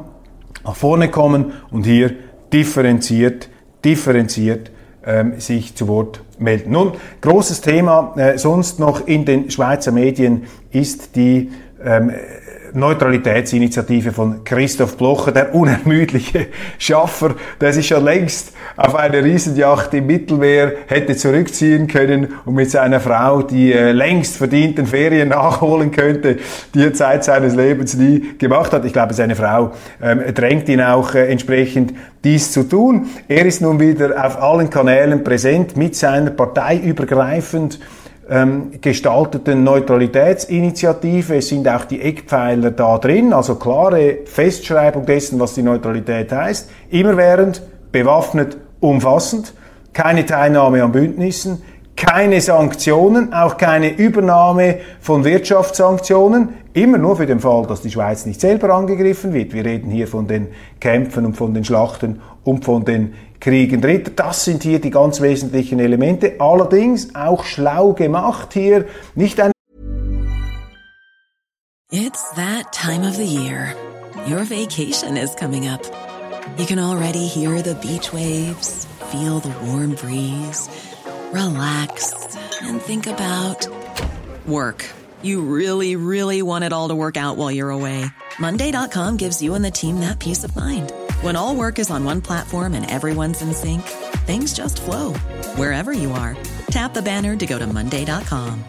nach 0.64 0.76
vorne 0.76 1.10
kommen 1.10 1.54
und 1.72 1.86
hier 1.86 2.14
differenziert, 2.54 3.50
differenziert 3.84 4.72
ähm, 5.06 5.40
sich 5.40 5.76
zu 5.76 5.88
Wort 5.88 6.22
melden. 6.38 6.72
Nun, 6.72 6.92
großes 7.22 7.62
Thema 7.62 8.14
äh, 8.18 8.38
sonst 8.38 8.80
noch 8.80 9.08
in 9.08 9.26
den 9.26 9.50
Schweizer 9.50 9.92
Medien 9.92 10.44
ist 10.72 11.16
die 11.16 11.52
ähm, 11.84 12.12
Neutralitätsinitiative 12.74 14.12
von 14.12 14.44
Christoph 14.44 14.98
Blocher, 14.98 15.32
der 15.32 15.54
unermüdliche 15.54 16.48
Schaffer, 16.78 17.36
der 17.60 17.74
sich 17.74 17.88
schon 17.88 18.04
längst 18.04 18.54
auf 18.78 18.96
eine 18.96 19.24
Riesenjacht 19.24 19.94
im 19.94 20.08
Mittelmeer 20.08 20.74
hätte 20.88 21.16
zurückziehen 21.16 21.88
können 21.88 22.34
und 22.46 22.56
mit 22.56 22.72
seiner 22.72 23.00
Frau 23.00 23.42
die 23.42 23.74
äh, 23.74 23.92
längst 23.92 24.38
verdienten 24.38 24.88
Ferien 24.88 25.30
nachholen 25.30 25.92
könnte, 25.92 26.38
die 26.74 26.84
er 26.84 26.94
Zeit 26.94 27.24
seines 27.24 27.56
Lebens 27.56 27.96
nie 27.96 28.38
gemacht 28.38 28.74
hat. 28.74 28.86
Ich 28.86 28.94
glaube, 28.94 29.14
seine 29.14 29.36
Frau 29.36 29.72
ähm, 30.02 30.22
drängt 30.34 30.70
ihn 30.70 30.82
auch 30.82 31.14
äh, 31.14 31.28
entsprechend 31.32 31.94
dies 32.24 32.52
zu 32.52 32.64
tun. 32.64 33.08
Er 33.28 33.46
ist 33.46 33.62
nun 33.62 33.80
wieder 33.80 34.26
auf 34.26 34.42
allen 34.42 34.70
Kanälen 34.70 35.24
präsent 35.24 35.76
mit 35.76 35.96
seiner 35.96 36.32
Partei 36.32 36.78
übergreifend 36.78 37.80
ähm, 38.32 38.72
gestalteten 38.80 39.64
Neutralitätsinitiative. 39.64 41.36
Es 41.36 41.50
sind 41.50 41.68
auch 41.68 41.84
die 41.84 42.02
Eckpfeiler 42.02 42.72
da 42.72 42.98
drin, 42.98 43.34
also 43.34 43.56
klare 43.56 44.20
Festschreibung 44.26 45.06
dessen, 45.06 45.40
was 45.40 45.54
die 45.54 45.64
Neutralität 45.64 46.32
heißt. 46.32 46.70
Immerwährend, 46.90 47.62
bewaffnet, 47.92 48.58
umfassend, 48.80 49.54
keine 49.92 50.26
Teilnahme 50.26 50.82
an 50.82 50.94
Bündnissen, 50.94 51.62
keine 51.98 52.40
Sanktionen, 52.40 53.34
auch 53.34 53.58
keine 53.58 53.90
Übernahme 53.98 54.78
von 55.02 55.26
Wirtschaftssanktionen, 55.26 56.50
immer 56.74 56.98
nur 56.98 57.18
für 57.18 57.26
den 57.26 57.42
Fall, 57.42 57.68
dass 57.68 57.82
die 57.82 57.92
Schweiz 57.92 58.26
nicht 58.26 58.40
selber 58.40 58.74
angegriffen 58.74 59.34
wird. 59.34 59.54
Wir 59.54 59.66
reden 59.66 59.92
hier 59.92 60.08
von 60.08 60.26
den 60.26 60.48
Kämpfen 60.80 61.26
und 61.26 61.36
von 61.36 61.54
den 61.54 61.66
Schlachten 61.66 62.22
und 62.46 62.64
von 62.64 62.86
den 62.86 63.14
Kriegen. 63.42 63.82
Dritter, 63.82 64.12
das 64.12 64.46
sind 64.46 64.64
hier 64.64 64.80
die 64.80 64.92
ganz 64.92 65.20
wesentlichen 65.20 65.80
Elemente. 65.80 66.36
Allerdings 66.40 67.14
auch 67.16 67.44
schlau 67.44 67.94
gemacht 67.94 68.54
hier, 68.54 68.86
nicht 69.16 69.40
ein 69.42 69.52
It's 71.92 72.32
that 72.36 72.72
time 72.72 73.06
of 73.06 73.18
the 73.18 73.26
year. 73.26 73.76
Your 74.26 74.46
vacation 74.46 75.18
is 75.18 75.36
coming 75.36 75.68
up. 75.68 75.82
You 76.58 76.66
can 76.66 76.80
already 76.80 77.28
hear 77.28 77.62
the 77.62 77.76
beach 77.76 78.14
waves, 78.14 78.88
feel 79.12 79.40
the 79.40 79.54
warm 79.66 79.96
breeze, 79.96 80.70
relax 81.34 82.14
and 82.62 82.82
think 82.82 83.08
about 83.08 83.68
work. 84.48 84.86
You 85.24 85.42
really, 85.42 85.96
really 85.96 86.42
want 86.42 86.64
it 86.64 86.74
all 86.74 86.90
to 86.90 86.96
work 86.96 87.18
out 87.18 87.38
while 87.38 87.52
you're 87.52 87.72
away. 87.72 88.06
Monday.com 88.40 89.18
gives 89.18 89.42
you 89.42 89.54
and 89.56 89.66
the 89.66 89.72
team 89.72 90.00
that 90.00 90.20
peace 90.20 90.44
of 90.44 90.56
mind. 90.56 90.94
When 91.22 91.36
all 91.36 91.56
work 91.56 91.78
is 91.78 91.92
on 91.92 92.04
one 92.04 92.20
platform 92.20 92.74
and 92.74 92.90
everyone's 92.90 93.44
in 93.44 93.54
sync, 93.54 93.84
things 94.26 94.54
just 94.54 94.82
flow 94.82 95.14
wherever 95.56 95.94
you 95.94 96.12
are. 96.12 96.36
Tap 96.72 96.96
the 96.96 97.02
banner 97.02 97.36
to 97.36 97.46
go 97.46 97.60
to 97.60 97.68
Monday.com. 97.68 98.64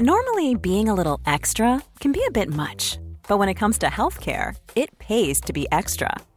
Normally, 0.00 0.54
being 0.54 0.88
a 0.88 0.94
little 0.94 1.20
extra 1.26 1.82
can 2.00 2.12
be 2.12 2.24
a 2.26 2.30
bit 2.30 2.48
much, 2.48 2.98
but 3.28 3.36
when 3.38 3.50
it 3.50 3.54
comes 3.54 3.76
to 3.78 3.86
healthcare, 3.86 4.54
it 4.74 4.98
pays 4.98 5.42
to 5.42 5.52
be 5.52 5.66
extra. 5.72 6.14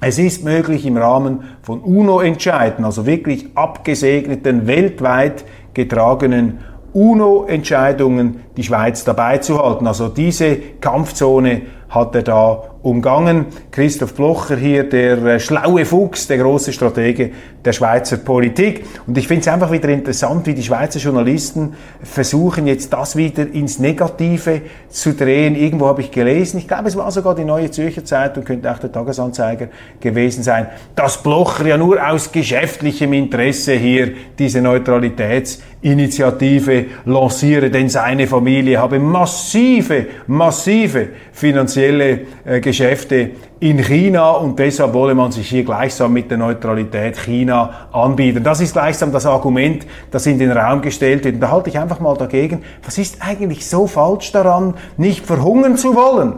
Es 0.00 0.18
ist 0.18 0.44
möglich 0.44 0.86
im 0.86 0.96
Rahmen 0.96 1.40
von 1.62 1.80
UNO-Entscheiden, 1.80 2.84
also 2.84 3.04
wirklich 3.04 3.48
abgesegneten, 3.56 4.68
weltweit 4.68 5.44
getragenen 5.74 6.58
UNO-Entscheidungen, 6.92 8.40
die 8.56 8.62
Schweiz 8.62 9.04
dabei 9.04 9.38
zu 9.38 9.60
halten. 9.60 9.88
Also 9.88 10.08
diese 10.08 10.56
Kampfzone 10.80 11.62
hat 11.88 12.14
er 12.14 12.22
da 12.22 12.62
umgangen. 12.82 13.46
Christoph 13.70 14.14
Blocher 14.14 14.56
hier, 14.56 14.88
der 14.88 15.18
äh, 15.24 15.40
schlaue 15.40 15.84
Fuchs, 15.84 16.28
der 16.28 16.38
große 16.38 16.72
Stratege 16.72 17.32
der 17.64 17.72
Schweizer 17.72 18.18
Politik. 18.18 18.84
Und 19.06 19.18
ich 19.18 19.26
finde 19.26 19.40
es 19.42 19.48
einfach 19.48 19.72
wieder 19.72 19.88
interessant, 19.88 20.46
wie 20.46 20.54
die 20.54 20.62
Schweizer 20.62 21.00
Journalisten 21.00 21.72
versuchen, 22.02 22.68
jetzt 22.68 22.92
das 22.92 23.16
wieder 23.16 23.52
ins 23.52 23.80
Negative 23.80 24.62
zu 24.88 25.12
drehen. 25.12 25.56
Irgendwo 25.56 25.88
habe 25.88 26.02
ich 26.02 26.12
gelesen, 26.12 26.58
ich 26.58 26.68
glaube, 26.68 26.86
es 26.88 26.96
war 26.96 27.10
sogar 27.10 27.34
die 27.34 27.44
Neue 27.44 27.70
Zürcher 27.70 28.04
Zeitung, 28.04 28.44
könnte 28.44 28.70
auch 28.70 28.78
der 28.78 28.92
Tagesanzeiger 28.92 29.66
gewesen 30.00 30.44
sein, 30.44 30.68
dass 30.94 31.20
Blocher 31.22 31.66
ja 31.66 31.76
nur 31.76 32.06
aus 32.06 32.30
geschäftlichem 32.30 33.12
Interesse 33.12 33.72
hier 33.72 34.12
diese 34.38 34.62
Neutralitätsinitiative 34.62 36.84
lanciere, 37.06 37.70
denn 37.70 37.88
seine 37.88 38.28
Familie 38.28 38.78
habe 38.78 39.00
massive, 39.00 40.06
massive 40.26 41.08
finanzielle 41.32 41.77
äh, 41.82 42.60
Geschäfte 42.60 43.30
in 43.60 43.78
China 43.78 44.32
und 44.32 44.58
deshalb 44.58 44.92
wolle 44.92 45.14
man 45.14 45.32
sich 45.32 45.48
hier 45.48 45.64
gleichsam 45.64 46.12
mit 46.12 46.30
der 46.30 46.38
Neutralität 46.38 47.16
China 47.18 47.88
anbieten. 47.92 48.42
Das 48.44 48.60
ist 48.60 48.72
gleichsam 48.72 49.12
das 49.12 49.26
Argument, 49.26 49.86
das 50.10 50.26
in 50.26 50.38
den 50.38 50.52
Raum 50.52 50.80
gestellt 50.80 51.24
wird. 51.24 51.36
Und 51.36 51.40
da 51.40 51.50
halte 51.50 51.70
ich 51.70 51.78
einfach 51.78 52.00
mal 52.00 52.16
dagegen, 52.16 52.62
was 52.84 52.98
ist 52.98 53.18
eigentlich 53.20 53.66
so 53.66 53.86
falsch 53.86 54.32
daran, 54.32 54.74
nicht 54.96 55.26
verhungern 55.26 55.76
zu 55.76 55.94
wollen? 55.94 56.34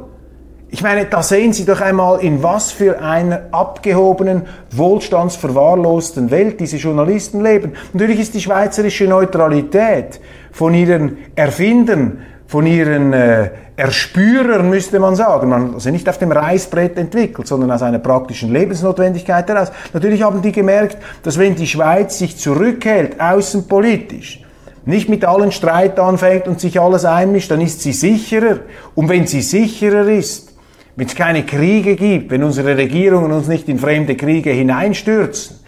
Ich 0.73 0.83
meine, 0.83 1.05
da 1.07 1.21
sehen 1.21 1.53
Sie 1.53 1.65
doch 1.65 1.81
einmal, 1.81 2.21
in 2.21 2.45
was 2.45 2.71
für 2.71 3.03
einer 3.03 3.43
abgehobenen, 3.51 4.43
wohlstandsverwahrlosten 4.71 6.31
Welt 6.31 6.61
diese 6.61 6.77
Journalisten 6.77 7.43
leben. 7.43 7.73
Natürlich 7.93 8.21
ist 8.21 8.35
die 8.35 8.41
schweizerische 8.41 9.07
Neutralität 9.07 10.21
von 10.53 10.73
ihren 10.73 11.19
Erfindern 11.35 12.19
von 12.51 12.67
ihren 12.67 13.13
äh, 13.13 13.51
Erspürern, 13.77 14.69
müsste 14.69 14.99
man 14.99 15.15
sagen. 15.15 15.51
Man 15.51 15.75
also 15.75 15.89
nicht 15.91 16.09
auf 16.09 16.19
dem 16.19 16.33
Reißbrett 16.33 16.99
entwickelt, 16.99 17.47
sondern 17.47 17.71
aus 17.71 17.81
einer 17.81 18.01
praktischen 18.01 18.53
Lebensnotwendigkeit 18.53 19.49
heraus. 19.49 19.71
Natürlich 19.93 20.23
haben 20.23 20.43
die 20.43 20.51
gemerkt, 20.51 20.99
dass 21.23 21.39
wenn 21.39 21.55
die 21.55 21.69
Schweiz 21.69 22.19
sich 22.19 22.37
zurückhält, 22.37 23.21
außenpolitisch, 23.21 24.45
nicht 24.85 25.09
mit 25.09 25.25
allen 25.25 25.53
Streit 25.53 26.01
anfängt 26.01 26.49
und 26.49 26.59
sich 26.59 26.81
alles 26.81 27.05
einmischt, 27.05 27.53
dann 27.53 27.61
ist 27.61 27.83
sie 27.83 27.93
sicherer. 27.93 28.59
Und 28.97 29.09
wenn 29.09 29.29
sie 29.29 29.43
sicherer 29.43 30.09
ist, 30.09 30.53
wenn 30.97 31.07
es 31.07 31.15
keine 31.15 31.47
Kriege 31.47 31.95
gibt, 31.95 32.33
wenn 32.33 32.43
unsere 32.43 32.77
Regierungen 32.77 33.31
uns 33.31 33.47
nicht 33.47 33.69
in 33.69 33.79
fremde 33.79 34.17
Kriege 34.17 34.51
hineinstürzen, 34.51 35.60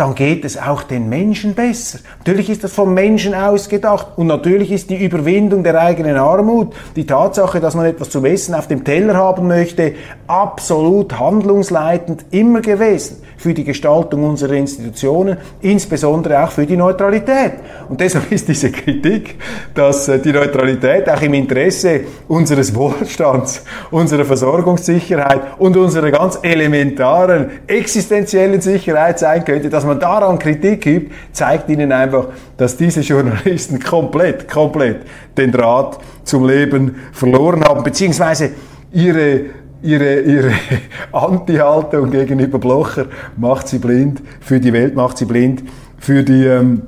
dann 0.00 0.14
geht 0.14 0.46
es 0.46 0.56
auch 0.56 0.82
den 0.82 1.10
Menschen 1.10 1.52
besser. 1.52 1.98
Natürlich 2.20 2.48
ist 2.48 2.64
das 2.64 2.72
vom 2.72 2.94
Menschen 2.94 3.34
ausgedacht 3.34 4.06
und 4.16 4.28
natürlich 4.28 4.72
ist 4.72 4.88
die 4.88 5.04
Überwindung 5.04 5.62
der 5.62 5.78
eigenen 5.78 6.16
Armut, 6.16 6.72
die 6.96 7.04
Tatsache, 7.04 7.60
dass 7.60 7.74
man 7.74 7.84
etwas 7.84 8.08
zu 8.08 8.24
essen 8.24 8.54
auf 8.54 8.66
dem 8.66 8.82
Teller 8.82 9.12
haben 9.12 9.46
möchte, 9.46 9.92
absolut 10.26 11.18
handlungsleitend 11.18 12.24
immer 12.30 12.62
gewesen 12.62 13.18
für 13.40 13.54
die 13.54 13.64
Gestaltung 13.64 14.24
unserer 14.24 14.52
Institutionen, 14.52 15.38
insbesondere 15.62 16.44
auch 16.44 16.50
für 16.50 16.66
die 16.66 16.76
Neutralität. 16.76 17.52
Und 17.88 17.98
deshalb 17.98 18.30
ist 18.30 18.48
diese 18.48 18.70
Kritik, 18.70 19.36
dass 19.74 20.08
äh, 20.08 20.18
die 20.18 20.32
Neutralität 20.32 21.08
auch 21.08 21.22
im 21.22 21.32
Interesse 21.32 22.02
unseres 22.28 22.74
Wohlstands, 22.74 23.64
unserer 23.90 24.26
Versorgungssicherheit 24.26 25.40
und 25.58 25.74
unserer 25.78 26.10
ganz 26.10 26.38
elementaren 26.42 27.50
existenziellen 27.66 28.60
Sicherheit 28.60 29.18
sein 29.18 29.42
könnte, 29.42 29.70
dass 29.70 29.86
man 29.86 29.89
daran 29.98 30.38
Kritik 30.38 30.82
gibt, 30.82 31.12
zeigt 31.32 31.68
ihnen 31.68 31.92
einfach, 31.92 32.26
dass 32.56 32.76
diese 32.76 33.00
Journalisten 33.00 33.80
komplett, 33.80 34.48
komplett 34.48 35.02
den 35.36 35.52
Draht 35.52 35.98
zum 36.24 36.46
Leben 36.46 36.96
verloren 37.12 37.64
haben, 37.64 37.82
beziehungsweise 37.82 38.50
ihre 38.92 39.60
ihre, 39.82 40.20
ihre 40.20 40.52
Anti-Haltung 41.12 42.10
gegenüber 42.10 42.58
Blocher 42.58 43.06
macht 43.36 43.68
sie 43.68 43.78
blind 43.78 44.20
für 44.40 44.60
die 44.60 44.72
Welt, 44.72 44.94
macht 44.94 45.18
sie 45.18 45.24
blind 45.24 45.62
für 45.98 46.22
die 46.22 46.44
ähm, 46.44 46.82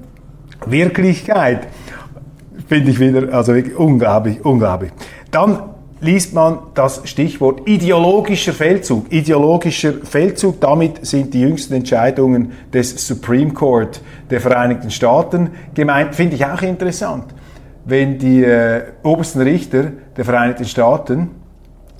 Wirklichkeit. 0.67 1.69
Finde 2.69 2.91
ich 2.91 3.01
wieder, 3.01 3.33
also 3.33 3.55
unglaublich, 3.77 4.45
unglaublich. 4.45 4.93
Dann 5.31 5.72
liest 6.03 6.35
man 6.35 6.59
das 6.75 7.01
Stichwort 7.05 7.67
ideologischer 7.67 8.53
Feldzug. 8.53 9.11
Ideologischer 9.11 9.95
Feldzug, 10.03 10.61
damit 10.61 11.07
sind 11.07 11.33
die 11.33 11.41
jüngsten 11.41 11.75
Entscheidungen 11.75 12.53
des 12.73 13.07
Supreme 13.07 13.53
Court 13.53 14.03
der 14.29 14.41
Vereinigten 14.41 14.91
Staaten 14.91 15.51
gemeint. 15.75 16.15
Finde 16.15 16.35
ich 16.35 16.45
auch 16.45 16.61
interessant. 16.61 17.27
Wenn 17.85 18.19
die 18.19 18.43
äh, 18.43 18.83
obersten 19.05 19.43
Richter 19.43 19.93
der 20.17 20.25
Vereinigten 20.25 20.65
Staaten 20.65 21.31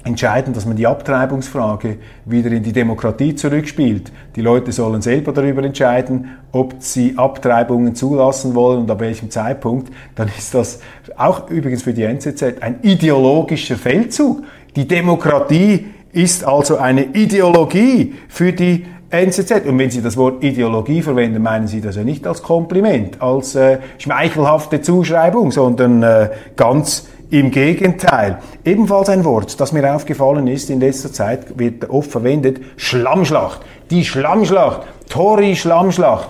entscheiden, 0.05 0.53
dass 0.53 0.67
man 0.67 0.77
die 0.77 0.87
Abtreibungsfrage 0.87 1.99
wieder 2.25 2.51
in 2.51 2.63
die 2.63 2.73
Demokratie 2.73 3.35
zurückspielt. 3.35 4.13
Die 4.37 4.41
Leute 4.41 4.73
sollen 4.73 5.03
selber 5.03 5.33
darüber 5.33 5.63
entscheiden, 5.63 6.31
ob 6.51 6.75
sie 6.79 7.15
Abtreibungen 7.17 7.95
zulassen 7.95 8.55
wollen 8.55 8.81
und 8.81 8.91
ab 8.91 9.01
welchem 9.01 9.31
Zeitpunkt. 9.31 9.93
Dann 10.15 10.29
ist 10.37 10.55
das 10.55 10.81
auch 11.17 11.49
übrigens 11.51 11.83
für 11.83 11.93
die 11.93 12.03
NZZ 12.03 12.61
ein 12.61 12.81
ideologischer 12.83 13.77
Feldzug. 13.77 14.43
Die 14.75 14.89
Demokratie 14.89 15.87
ist 16.13 16.45
also 16.45 16.79
eine 16.79 17.05
Ideologie 17.05 18.15
für 18.29 18.53
die 18.53 18.87
NZZ. 19.11 19.67
Und 19.67 19.79
wenn 19.79 19.91
Sie 19.91 20.03
das 20.03 20.17
Wort 20.17 20.43
Ideologie 20.43 21.03
verwenden, 21.03 21.43
meinen 21.43 21.69
Sie 21.69 21.81
das 21.81 21.97
ja 21.97 22.05
nicht 22.05 22.27
als 22.27 22.43
Kompliment, 22.43 23.21
als 23.21 23.55
äh, 23.55 23.79
schmeichelhafte 23.99 24.81
Zuschreibung, 24.81 25.51
sondern 25.53 26.03
äh, 26.03 26.31
ganz 26.57 27.09
im 27.33 27.51
Gegenteil. 27.51 28.39
Ebenfalls 28.63 29.09
ein 29.09 29.25
Wort, 29.25 29.59
das 29.59 29.73
mir 29.73 29.95
aufgefallen 29.95 30.47
ist, 30.49 30.69
in 30.69 30.81
letzter 30.81 31.11
Zeit 31.11 31.59
wird 31.59 31.89
oft 31.89 32.11
verwendet, 32.11 32.61
Schlammschlacht. 32.77 33.63
Die 33.91 34.05
Schlammschlacht, 34.05 34.83
Tory-Schlammschlacht. 35.09 36.29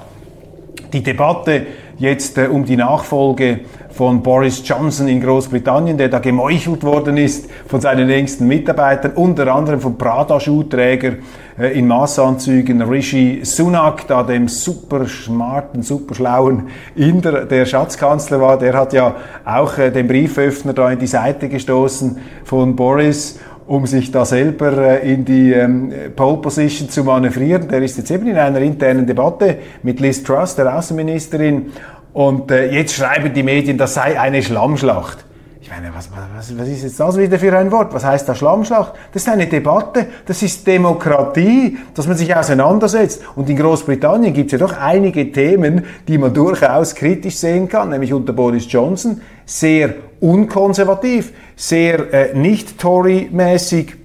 Die 0.93 1.03
Debatte 1.03 1.67
jetzt 1.99 2.38
äh, 2.38 2.47
um 2.47 2.65
die 2.65 2.77
Nachfolge 2.77 3.61
von 3.92 4.22
Boris 4.22 4.62
Johnson 4.64 5.09
in 5.09 5.20
Großbritannien, 5.20 5.98
der 5.98 6.09
da 6.09 6.18
gemeuchelt 6.18 6.83
worden 6.83 7.16
ist 7.16 7.48
von 7.66 7.81
seinen 7.81 8.09
engsten 8.09 8.48
Mitarbeitern, 8.48 9.12
unter 9.14 9.55
anderem 9.55 9.81
vom 9.81 9.98
Prada-Schuhträger 9.98 11.14
äh, 11.59 11.78
in 11.78 11.87
Maßanzügen 11.87 12.83
Rishi 12.83 13.40
Sunak, 13.44 14.07
da 14.09 14.22
dem 14.22 14.48
super 14.48 15.07
smarten, 15.07 15.83
super 15.83 16.14
schlauen 16.14 16.68
Inder, 16.94 17.44
der 17.44 17.66
Schatzkanzler 17.66 18.40
war, 18.40 18.59
der 18.59 18.74
hat 18.74 18.92
ja 18.92 19.16
auch 19.44 19.76
äh, 19.78 19.90
den 19.90 20.09
Brieföffner 20.09 20.72
da 20.72 20.90
in 20.90 20.98
die 20.98 21.07
Seite 21.07 21.48
gestoßen 21.48 22.18
von 22.44 22.74
Boris 22.74 23.38
um 23.66 23.87
sich 23.87 24.11
da 24.11 24.24
selber 24.24 24.76
äh, 24.76 25.12
in 25.12 25.24
die 25.24 25.52
ähm, 25.52 25.92
Pole 26.16 26.38
Position 26.38 26.88
zu 26.88 27.05
manövrieren. 27.05 27.68
Der 27.68 27.83
ist 27.83 27.96
jetzt 27.96 28.11
eben 28.11 28.26
in 28.26 28.37
einer 28.37 28.61
internen 28.61 29.07
Debatte 29.07 29.59
mit 29.83 30.00
Liz 30.00 30.22
Truss, 30.22 30.57
der 30.57 30.76
Außenministerin, 30.76 31.72
und 32.12 32.51
äh, 32.51 32.70
jetzt 32.72 32.94
schreiben 32.94 33.33
die 33.33 33.42
Medien, 33.42 33.79
das 33.79 33.94
sei 33.94 34.20
eine 34.20 34.42
Schlammschlacht. 34.42 35.25
Ich 35.61 35.70
meine, 35.70 35.94
was, 35.94 36.11
was, 36.37 36.59
was 36.59 36.68
ist 36.68 36.83
jetzt 36.83 36.98
das 36.98 37.16
wieder 37.16 37.38
für 37.38 37.57
ein 37.57 37.70
Wort? 37.70 37.94
Was 37.94 38.05
heißt 38.05 38.29
da 38.29 38.35
Schlammschlacht? 38.35 38.94
Das 39.12 39.22
ist 39.22 39.29
eine 39.29 39.46
Debatte, 39.46 40.07
das 40.27 40.42
ist 40.42 40.66
Demokratie, 40.66 41.79
dass 41.94 42.09
man 42.09 42.16
sich 42.16 42.35
auseinandersetzt. 42.35 43.22
Und 43.37 43.48
in 43.48 43.57
Großbritannien 43.57 44.35
gibt 44.35 44.53
es 44.53 44.59
ja 44.61 44.66
doch 44.66 44.77
einige 44.77 45.31
Themen, 45.31 45.85
die 46.09 46.18
man 46.18 46.35
durchaus 46.35 46.94
kritisch 46.94 47.37
sehen 47.37 47.68
kann, 47.68 47.90
nämlich 47.90 48.12
unter 48.12 48.33
Boris 48.33 48.70
Johnson 48.70 49.20
sehr 49.46 49.94
unkonservativ, 50.20 51.33
sehr 51.55 52.12
äh, 52.12 52.37
nicht 52.37 52.79
Tory-mäßig 52.79 53.96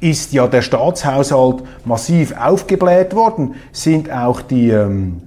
ist 0.00 0.32
ja 0.32 0.46
der 0.46 0.62
Staatshaushalt 0.62 1.62
massiv 1.84 2.34
aufgebläht 2.38 3.14
worden, 3.14 3.54
sind 3.72 4.10
auch 4.10 4.40
die, 4.40 4.70
ähm, 4.70 5.22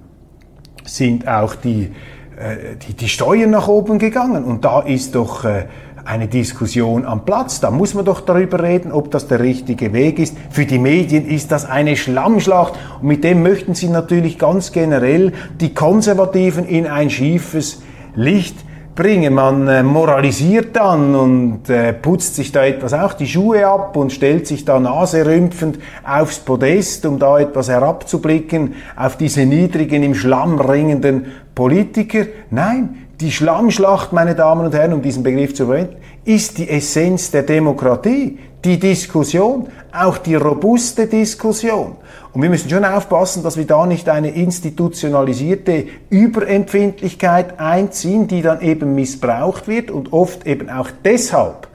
sind 0.96 1.28
auch 1.28 1.54
die, 1.54 1.92
äh, 2.36 2.76
die, 2.86 2.94
die 2.94 3.08
Steuern 3.08 3.50
nach 3.50 3.68
oben 3.68 3.98
gegangen. 3.98 4.44
Und 4.44 4.64
da 4.64 4.80
ist 4.80 5.14
doch 5.14 5.44
äh, 5.44 5.66
eine 6.04 6.28
Diskussion 6.28 7.04
am 7.04 7.24
Platz. 7.24 7.60
Da 7.60 7.70
muss 7.70 7.94
man 7.94 8.04
doch 8.04 8.20
darüber 8.20 8.62
reden, 8.62 8.92
ob 8.92 9.10
das 9.10 9.28
der 9.28 9.40
richtige 9.40 9.92
Weg 9.92 10.18
ist. 10.18 10.36
Für 10.50 10.66
die 10.66 10.78
Medien 10.78 11.26
ist 11.28 11.52
das 11.52 11.64
eine 11.64 11.96
Schlammschlacht 11.96 12.74
und 13.00 13.08
mit 13.08 13.24
dem 13.24 13.42
möchten 13.42 13.74
sie 13.74 13.88
natürlich 13.88 14.38
ganz 14.38 14.72
generell 14.72 15.32
die 15.60 15.74
Konservativen 15.74 16.66
in 16.66 16.86
ein 16.86 17.10
schiefes 17.10 17.82
Licht 18.14 18.56
bringen. 18.94 19.34
Man 19.34 19.68
äh, 19.68 19.82
moralisiert 19.82 20.76
dann 20.76 21.14
und 21.14 21.70
äh, 21.70 21.92
putzt 21.92 22.34
sich 22.34 22.52
da 22.52 22.64
etwas 22.64 22.92
auch 22.92 23.14
die 23.14 23.26
Schuhe 23.26 23.66
ab 23.66 23.96
und 23.96 24.12
stellt 24.12 24.46
sich 24.46 24.64
da 24.64 24.80
naserümpfend 24.80 25.78
aufs 26.04 26.38
Podest, 26.40 27.06
um 27.06 27.18
da 27.18 27.38
etwas 27.38 27.68
herabzublicken 27.68 28.74
auf 28.96 29.16
diese 29.16 29.46
niedrigen, 29.46 30.02
im 30.02 30.14
Schlamm 30.14 30.60
ringenden 30.60 31.26
Politiker. 31.54 32.26
Nein, 32.50 33.06
die 33.20 33.32
Schlammschlacht, 33.32 34.12
meine 34.12 34.34
Damen 34.34 34.66
und 34.66 34.74
Herren, 34.74 34.94
um 34.94 35.02
diesen 35.02 35.22
Begriff 35.22 35.54
zu 35.54 35.66
verwenden, 35.66 35.96
ist 36.24 36.58
die 36.58 36.68
Essenz 36.68 37.30
der 37.30 37.42
Demokratie, 37.42 38.38
die 38.64 38.78
Diskussion, 38.78 39.68
auch 39.92 40.18
die 40.18 40.34
robuste 40.34 41.06
Diskussion. 41.06 41.96
Und 42.32 42.42
wir 42.42 42.50
müssen 42.50 42.70
schon 42.70 42.84
aufpassen, 42.84 43.42
dass 43.42 43.56
wir 43.56 43.66
da 43.66 43.86
nicht 43.86 44.08
eine 44.08 44.30
institutionalisierte 44.30 45.86
Überempfindlichkeit 46.10 47.58
einziehen, 47.58 48.28
die 48.28 48.42
dann 48.42 48.60
eben 48.60 48.94
missbraucht 48.94 49.66
wird 49.66 49.90
und 49.90 50.12
oft 50.12 50.46
eben 50.46 50.70
auch 50.70 50.88
deshalb 51.04 51.68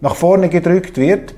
nach 0.00 0.14
vorne 0.14 0.48
gedrückt 0.48 0.96
wird, 0.96 1.34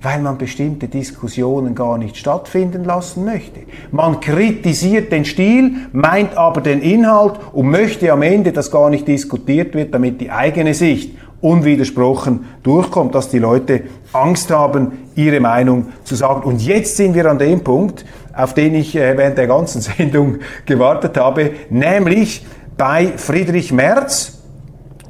weil 0.00 0.20
man 0.20 0.38
bestimmte 0.38 0.86
Diskussionen 0.86 1.74
gar 1.74 1.98
nicht 1.98 2.16
stattfinden 2.16 2.84
lassen 2.84 3.24
möchte. 3.24 3.60
Man 3.90 4.20
kritisiert 4.20 5.10
den 5.10 5.24
Stil, 5.24 5.72
meint 5.92 6.36
aber 6.36 6.60
den 6.60 6.80
Inhalt 6.80 7.34
und 7.52 7.68
möchte 7.68 8.12
am 8.12 8.22
Ende, 8.22 8.52
dass 8.52 8.70
gar 8.70 8.90
nicht 8.90 9.08
diskutiert 9.08 9.74
wird, 9.74 9.92
damit 9.92 10.20
die 10.20 10.30
eigene 10.30 10.74
Sicht 10.74 11.16
unwidersprochen 11.40 12.46
durchkommt, 12.62 13.14
dass 13.14 13.28
die 13.28 13.38
Leute 13.38 13.82
Angst 14.12 14.50
haben, 14.50 15.10
ihre 15.14 15.40
Meinung 15.40 15.92
zu 16.04 16.14
sagen. 16.14 16.42
Und 16.42 16.64
jetzt 16.64 16.96
sind 16.96 17.14
wir 17.14 17.26
an 17.26 17.38
dem 17.38 17.62
Punkt, 17.62 18.04
auf 18.34 18.54
den 18.54 18.74
ich 18.74 18.94
äh, 18.96 19.16
während 19.16 19.38
der 19.38 19.46
ganzen 19.46 19.80
Sendung 19.82 20.38
gewartet 20.66 21.16
habe, 21.16 21.52
nämlich 21.70 22.44
bei 22.76 23.12
Friedrich 23.16 23.72
Merz, 23.72 24.38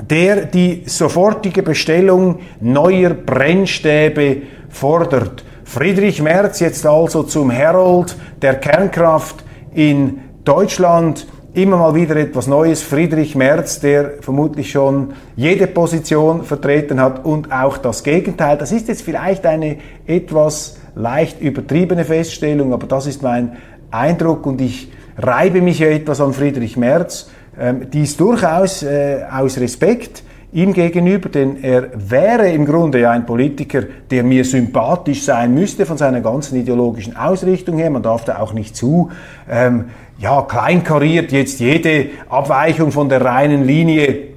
der 0.09 0.47
die 0.47 0.85
sofortige 0.87 1.63
Bestellung 1.63 2.41
neuer 2.61 3.11
Brennstäbe 3.11 4.43
fordert. 4.69 5.45
Friedrich 5.65 6.23
Merz 6.23 6.61
jetzt 6.61 6.87
also 6.87 7.25
zum 7.25 7.51
Herold 7.51 8.17
der 8.41 8.55
Kernkraft 8.55 9.45
in 9.75 10.21
Deutschland. 10.45 11.27
Immer 11.55 11.79
mal 11.79 11.95
wieder 11.95 12.15
etwas 12.17 12.47
Neues. 12.47 12.83
Friedrich 12.83 13.35
Merz, 13.35 13.81
der 13.81 14.21
vermutlich 14.21 14.71
schon 14.71 15.15
jede 15.35 15.67
Position 15.67 16.45
vertreten 16.45 17.01
hat 17.01 17.25
und 17.25 17.51
auch 17.51 17.79
das 17.79 18.05
Gegenteil. 18.05 18.59
Das 18.59 18.71
ist 18.71 18.87
jetzt 18.89 19.01
vielleicht 19.01 19.47
eine 19.47 19.79
etwas 20.07 20.77
leicht 20.95 21.41
übertriebene 21.41 22.05
Feststellung, 22.05 22.75
aber 22.75 22.87
das 22.87 23.07
ist 23.07 23.23
mein 23.23 23.57
Eindruck 23.91 24.45
und 24.45 24.61
ich 24.61 24.93
reibe 25.17 25.63
mich 25.63 25.79
ja 25.79 25.89
etwas 25.89 26.21
an 26.21 26.35
Friedrich 26.35 26.77
Merz. 26.77 27.31
Ähm, 27.59 27.89
dies 27.91 28.19
durchaus 28.19 28.83
äh, 28.83 29.23
aus 29.31 29.59
Respekt 29.59 30.23
ihm 30.53 30.73
gegenüber, 30.73 31.29
denn 31.29 31.63
er 31.63 31.89
wäre 31.95 32.51
im 32.51 32.65
Grunde 32.65 33.01
ja 33.01 33.11
ein 33.11 33.27
Politiker, 33.27 33.83
der 34.11 34.23
mir 34.23 34.45
sympathisch 34.45 35.25
sein 35.25 35.53
müsste 35.55 35.85
von 35.85 35.99
seiner 35.99 36.21
ganzen 36.21 36.59
ideologischen 36.59 37.17
Ausrichtung 37.17 37.77
her. 37.79 37.91
Man 37.91 38.03
darf 38.03 38.25
da 38.25 38.39
auch 38.39 38.55
nicht 38.55 38.75
zu 38.75 39.11
ähm, 39.49 39.87
ja, 40.19 40.43
kleinkariert 40.43 41.33
jetzt 41.33 41.61
jede 41.61 42.07
Abweichung 42.29 42.91
von 42.93 43.09
der 43.09 43.25
reinen 43.25 43.65
Linie 43.65 44.29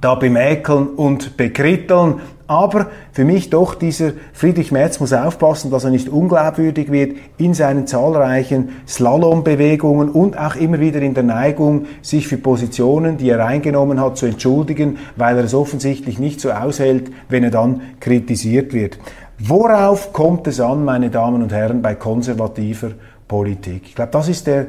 da 0.00 0.16
bemäkeln 0.16 0.88
und 0.88 1.36
bekritteln. 1.36 2.20
Aber 2.48 2.88
für 3.12 3.24
mich 3.24 3.48
doch 3.48 3.74
dieser 3.74 4.12
Friedrich 4.34 4.72
Merz 4.72 5.00
muss 5.00 5.12
aufpassen, 5.12 5.70
dass 5.70 5.84
er 5.84 5.90
nicht 5.90 6.08
unglaubwürdig 6.08 6.90
wird 6.90 7.16
in 7.38 7.54
seinen 7.54 7.86
zahlreichen 7.86 8.70
Slalombewegungen 8.86 10.10
und 10.10 10.36
auch 10.36 10.56
immer 10.56 10.80
wieder 10.80 11.00
in 11.00 11.14
der 11.14 11.22
Neigung, 11.22 11.86
sich 12.02 12.26
für 12.26 12.36
Positionen, 12.36 13.16
die 13.16 13.30
er 13.30 13.46
eingenommen 13.46 14.00
hat, 14.00 14.18
zu 14.18 14.26
entschuldigen, 14.26 14.98
weil 15.16 15.38
er 15.38 15.44
es 15.44 15.54
offensichtlich 15.54 16.18
nicht 16.18 16.40
so 16.40 16.50
aushält, 16.50 17.10
wenn 17.30 17.44
er 17.44 17.52
dann 17.52 17.80
kritisiert 18.00 18.74
wird. 18.74 18.98
Worauf 19.38 20.12
kommt 20.12 20.46
es 20.46 20.60
an, 20.60 20.84
meine 20.84 21.08
Damen 21.08 21.42
und 21.42 21.52
Herren, 21.52 21.80
bei 21.80 21.94
konservativer 21.94 22.90
Politik? 23.28 23.84
Ich 23.86 23.94
glaube, 23.94 24.10
das 24.10 24.28
ist 24.28 24.46
der 24.46 24.66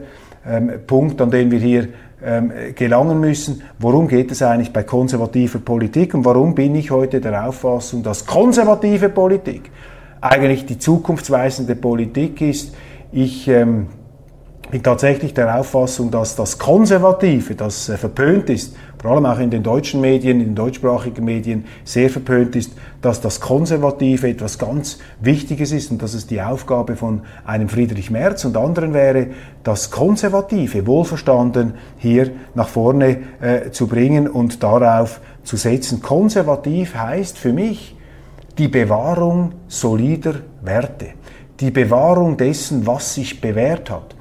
ähm, 0.48 0.72
Punkt, 0.86 1.20
an 1.22 1.32
dem 1.32 1.52
wir 1.52 1.60
hier 1.60 1.88
ähm, 2.24 2.52
gelangen 2.76 3.20
müssen. 3.20 3.62
Worum 3.80 4.08
geht 4.08 4.32
es 4.32 4.42
eigentlich 4.42 4.72
bei 4.72 4.84
konservativer 4.84 5.60
Politik 5.60 6.14
und 6.14 6.26
warum 6.26 6.56
bin 6.56 6.76
ich 6.76 6.92
heute 6.92 7.20
der 7.20 7.48
Auffassung, 7.48 8.04
dass 8.04 8.26
konservative 8.26 9.10
Politik 9.10 9.72
eigentlich 10.22 10.66
die 10.66 10.80
zukunftsweisende 10.80 11.76
Politik 11.76 12.42
ist? 12.42 12.76
Ich 13.12 13.48
ähm, 13.48 13.88
bin 14.74 14.82
tatsächlich 14.82 15.36
der 15.36 15.60
Auffassung, 15.60 16.10
dass 16.10 16.36
das 16.36 16.58
Konservative, 16.58 17.54
das 17.54 17.90
äh, 17.90 17.96
verpönt 17.96 18.50
ist, 18.50 18.76
vor 19.00 19.12
allem 19.12 19.28
auch 19.28 19.38
in 19.38 19.52
den 19.52 19.62
deutschen 19.62 20.02
Medien, 20.02 20.40
in 20.40 20.48
den 20.48 20.56
deutschsprachigen 20.56 21.24
Medien 21.24 21.66
sehr 21.84 22.10
verpönt 22.10 22.56
ist, 22.56 22.72
dass 23.00 23.22
das 23.22 23.40
Konservative 23.40 24.28
etwas 24.28 24.58
ganz 24.58 24.98
Wichtiges 25.22 25.74
ist 25.74 25.92
und 25.92 26.02
dass 26.02 26.16
es 26.16 26.26
die 26.26 26.42
Aufgabe 26.42 26.96
von 26.96 27.22
einem 27.46 27.70
Friedrich 27.70 28.10
Merz 28.10 28.46
und 28.46 28.58
anderen 28.58 28.96
wäre, 28.96 29.28
das 29.64 29.92
Konservative 29.92 30.88
wohlverstanden 30.88 31.76
hier 32.00 32.32
nach 32.56 32.68
vorne 32.68 33.20
äh, 33.42 33.70
zu 33.70 33.86
bringen 33.86 34.28
und 34.28 34.64
darauf 34.64 35.22
zu 35.44 35.56
setzen. 35.56 36.02
Konservativ 36.02 36.96
heißt 36.96 37.38
für 37.38 37.54
mich 37.54 37.96
die 38.58 38.70
Bewahrung 38.70 39.52
solider 39.68 40.34
Werte, 40.64 41.10
die 41.60 41.70
Bewahrung 41.70 42.38
dessen, 42.38 42.88
was 42.88 43.14
sich 43.14 43.40
bewährt 43.40 43.92
hat. 43.92 44.13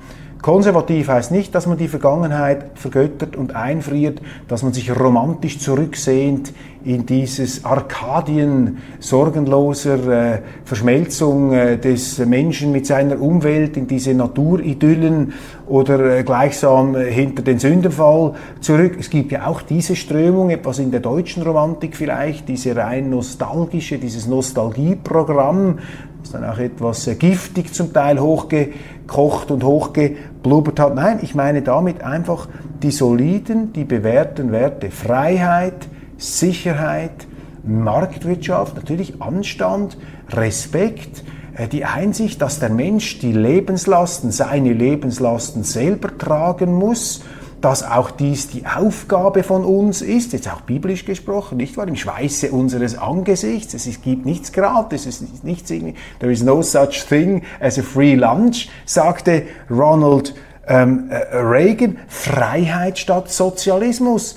Konservativ 0.42 1.06
heißt 1.06 1.30
nicht, 1.30 1.54
dass 1.54 1.68
man 1.68 1.78
die 1.78 1.86
Vergangenheit 1.86 2.72
vergöttert 2.74 3.36
und 3.36 3.54
einfriert, 3.54 4.20
dass 4.48 4.64
man 4.64 4.72
sich 4.72 4.90
romantisch 4.90 5.60
zurücksehnt 5.60 6.52
in 6.84 7.06
dieses 7.06 7.64
Arkadien 7.64 8.78
sorgenloser 8.98 10.34
äh, 10.34 10.42
Verschmelzung 10.64 11.52
äh, 11.52 11.78
des 11.78 12.18
Menschen 12.18 12.72
mit 12.72 12.86
seiner 12.86 13.20
Umwelt, 13.20 13.76
in 13.76 13.86
diese 13.86 14.14
Naturidyllen 14.14 15.32
oder 15.68 16.18
äh, 16.18 16.24
gleichsam 16.24 16.96
äh, 16.96 17.08
hinter 17.08 17.42
den 17.42 17.60
Sündenfall 17.60 18.34
zurück. 18.60 18.96
Es 18.98 19.10
gibt 19.10 19.30
ja 19.30 19.46
auch 19.46 19.62
diese 19.62 19.94
Strömung, 19.94 20.50
etwas 20.50 20.80
in 20.80 20.90
der 20.90 20.98
deutschen 20.98 21.44
Romantik 21.44 21.96
vielleicht, 21.96 22.48
diese 22.48 22.74
rein 22.74 23.10
nostalgische, 23.10 23.98
dieses 23.98 24.26
Nostalgieprogramm, 24.26 25.78
das 26.22 26.32
dann 26.32 26.44
auch 26.44 26.58
etwas 26.58 27.06
äh, 27.06 27.14
giftig 27.14 27.74
zum 27.74 27.92
Teil 27.92 28.20
hochgekocht 28.20 29.50
und 29.50 29.64
hochgeblubbert 29.64 30.80
hat. 30.80 30.94
Nein, 30.94 31.20
ich 31.22 31.34
meine 31.34 31.62
damit 31.62 32.02
einfach 32.02 32.48
die 32.82 32.90
soliden, 32.90 33.72
die 33.72 33.84
bewährten 33.84 34.52
Werte 34.52 34.90
Freiheit, 34.90 35.88
Sicherheit, 36.16 37.26
Marktwirtschaft, 37.64 38.76
natürlich 38.76 39.20
Anstand, 39.20 39.96
Respekt, 40.30 41.24
äh, 41.56 41.68
die 41.68 41.84
Einsicht, 41.84 42.40
dass 42.40 42.60
der 42.60 42.70
Mensch 42.70 43.18
die 43.18 43.32
Lebenslasten, 43.32 44.30
seine 44.30 44.72
Lebenslasten 44.72 45.64
selber 45.64 46.16
tragen 46.16 46.72
muss 46.74 47.22
dass 47.62 47.84
auch 47.84 48.10
dies 48.10 48.48
die 48.48 48.66
Aufgabe 48.66 49.42
von 49.42 49.64
uns 49.64 50.02
ist, 50.02 50.32
jetzt 50.32 50.52
auch 50.52 50.62
biblisch 50.62 51.04
gesprochen, 51.04 51.56
nicht 51.56 51.76
wahr? 51.76 51.88
Im 51.88 51.96
Schweiße 51.96 52.50
unseres 52.50 52.98
Angesichts. 52.98 53.72
Es 53.74 54.02
gibt 54.02 54.26
nichts 54.26 54.52
gratis, 54.52 55.06
es 55.06 55.22
ist 55.22 55.44
nichts 55.44 55.70
irgendwie, 55.70 55.94
there 56.18 56.32
is 56.32 56.42
no 56.42 56.60
such 56.60 57.06
thing 57.08 57.42
as 57.60 57.78
a 57.78 57.82
free 57.82 58.14
lunch, 58.14 58.68
sagte 58.84 59.44
Ronald 59.70 60.34
ähm, 60.66 61.08
äh, 61.10 61.36
Reagan. 61.36 61.98
Freiheit 62.08 62.98
statt 62.98 63.30
Sozialismus 63.30 64.36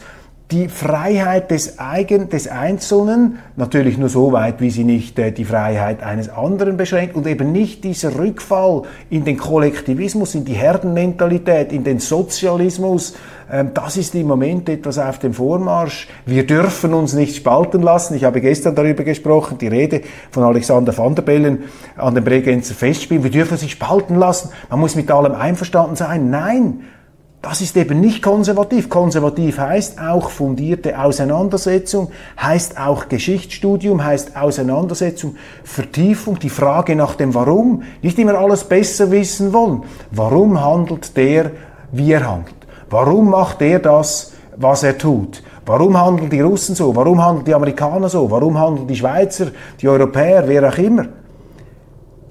die 0.52 0.68
Freiheit 0.68 1.50
des, 1.50 1.80
Eigen, 1.80 2.30
des 2.30 2.48
Einzelnen, 2.48 3.40
natürlich 3.56 3.98
nur 3.98 4.10
so 4.10 4.32
weit, 4.32 4.62
wie 4.62 4.70
sie 4.70 4.84
nicht 4.84 5.18
äh, 5.18 5.32
die 5.32 5.44
Freiheit 5.46 6.04
eines 6.04 6.30
anderen 6.30 6.78
beschränkt 6.78 7.16
und 7.16 7.26
eben 7.26 7.52
nicht 7.52 7.84
dieser 7.84 8.18
Rückfall 8.18 8.84
in 9.10 9.26
den 9.26 9.38
Kollektivismus, 9.38 10.36
in 10.36 10.46
die 10.46 10.54
Herdenmentalität, 10.54 11.74
in 11.74 11.84
den 11.84 11.98
Sozialismus. 11.98 13.16
Ähm, 13.52 13.72
das 13.74 13.98
ist 13.98 14.14
im 14.14 14.28
Moment 14.28 14.70
etwas 14.70 15.00
auf 15.00 15.18
dem 15.18 15.34
Vormarsch. 15.34 16.08
Wir 16.28 16.46
dürfen 16.46 16.94
uns 16.94 17.14
nicht 17.14 17.36
spalten 17.36 17.82
lassen. 17.82 18.14
Ich 18.14 18.24
habe 18.24 18.40
gestern 18.40 18.76
darüber 18.76 19.04
gesprochen, 19.04 19.58
die 19.58 19.68
Rede 19.68 20.02
von 20.30 20.44
Alexander 20.44 20.96
van 20.96 21.16
der 21.16 21.24
Bellen 21.24 21.64
an 21.98 22.14
den 22.14 22.24
Bregenzer 22.24 22.76
Festspielen. 22.76 23.24
Wir 23.24 23.32
dürfen 23.32 23.58
sich 23.58 23.72
spalten 23.72 24.16
lassen. 24.16 24.50
Man 24.70 24.80
muss 24.80 24.96
mit 24.96 25.10
allem 25.10 25.34
einverstanden 25.34 25.96
sein. 25.96 26.30
Nein, 26.30 26.82
Das 27.46 27.62
ist 27.62 27.78
eben 27.78 28.02
nicht 28.02 28.24
konservativ. 28.24 28.90
Konservativ 28.90 29.60
heißt 29.60 30.02
auch 30.02 30.32
fundierte 30.32 31.00
Auseinandersetzung, 31.00 32.10
heißt 32.42 32.80
auch 32.80 33.08
Geschichtsstudium, 33.08 34.04
heißt 34.04 34.36
Auseinandersetzung, 34.36 35.36
Vertiefung, 35.64 36.40
die 36.40 36.50
Frage 36.50 36.96
nach 36.96 37.14
dem 37.14 37.36
Warum. 37.36 37.84
Nicht 38.02 38.18
immer 38.18 38.34
alles 38.34 38.64
besser 38.64 39.12
wissen 39.12 39.54
wollen. 39.54 39.84
Warum 40.10 40.60
handelt 40.60 41.16
der, 41.16 41.52
wie 41.92 42.14
er 42.14 42.28
handelt? 42.28 42.56
Warum 42.90 43.30
macht 43.30 43.62
der 43.62 43.78
das, 43.78 44.34
was 44.58 44.82
er 44.82 44.98
tut? 44.98 45.44
Warum 45.68 46.02
handeln 46.02 46.32
die 46.32 46.42
Russen 46.42 46.74
so? 46.74 46.96
Warum 46.96 47.24
handeln 47.24 47.46
die 47.46 47.54
Amerikaner 47.54 48.10
so? 48.10 48.32
Warum 48.32 48.58
handeln 48.58 48.88
die 48.88 48.96
Schweizer, 48.96 49.50
die 49.80 49.88
Europäer, 49.88 50.48
wer 50.48 50.68
auch 50.68 50.78
immer? 50.80 51.06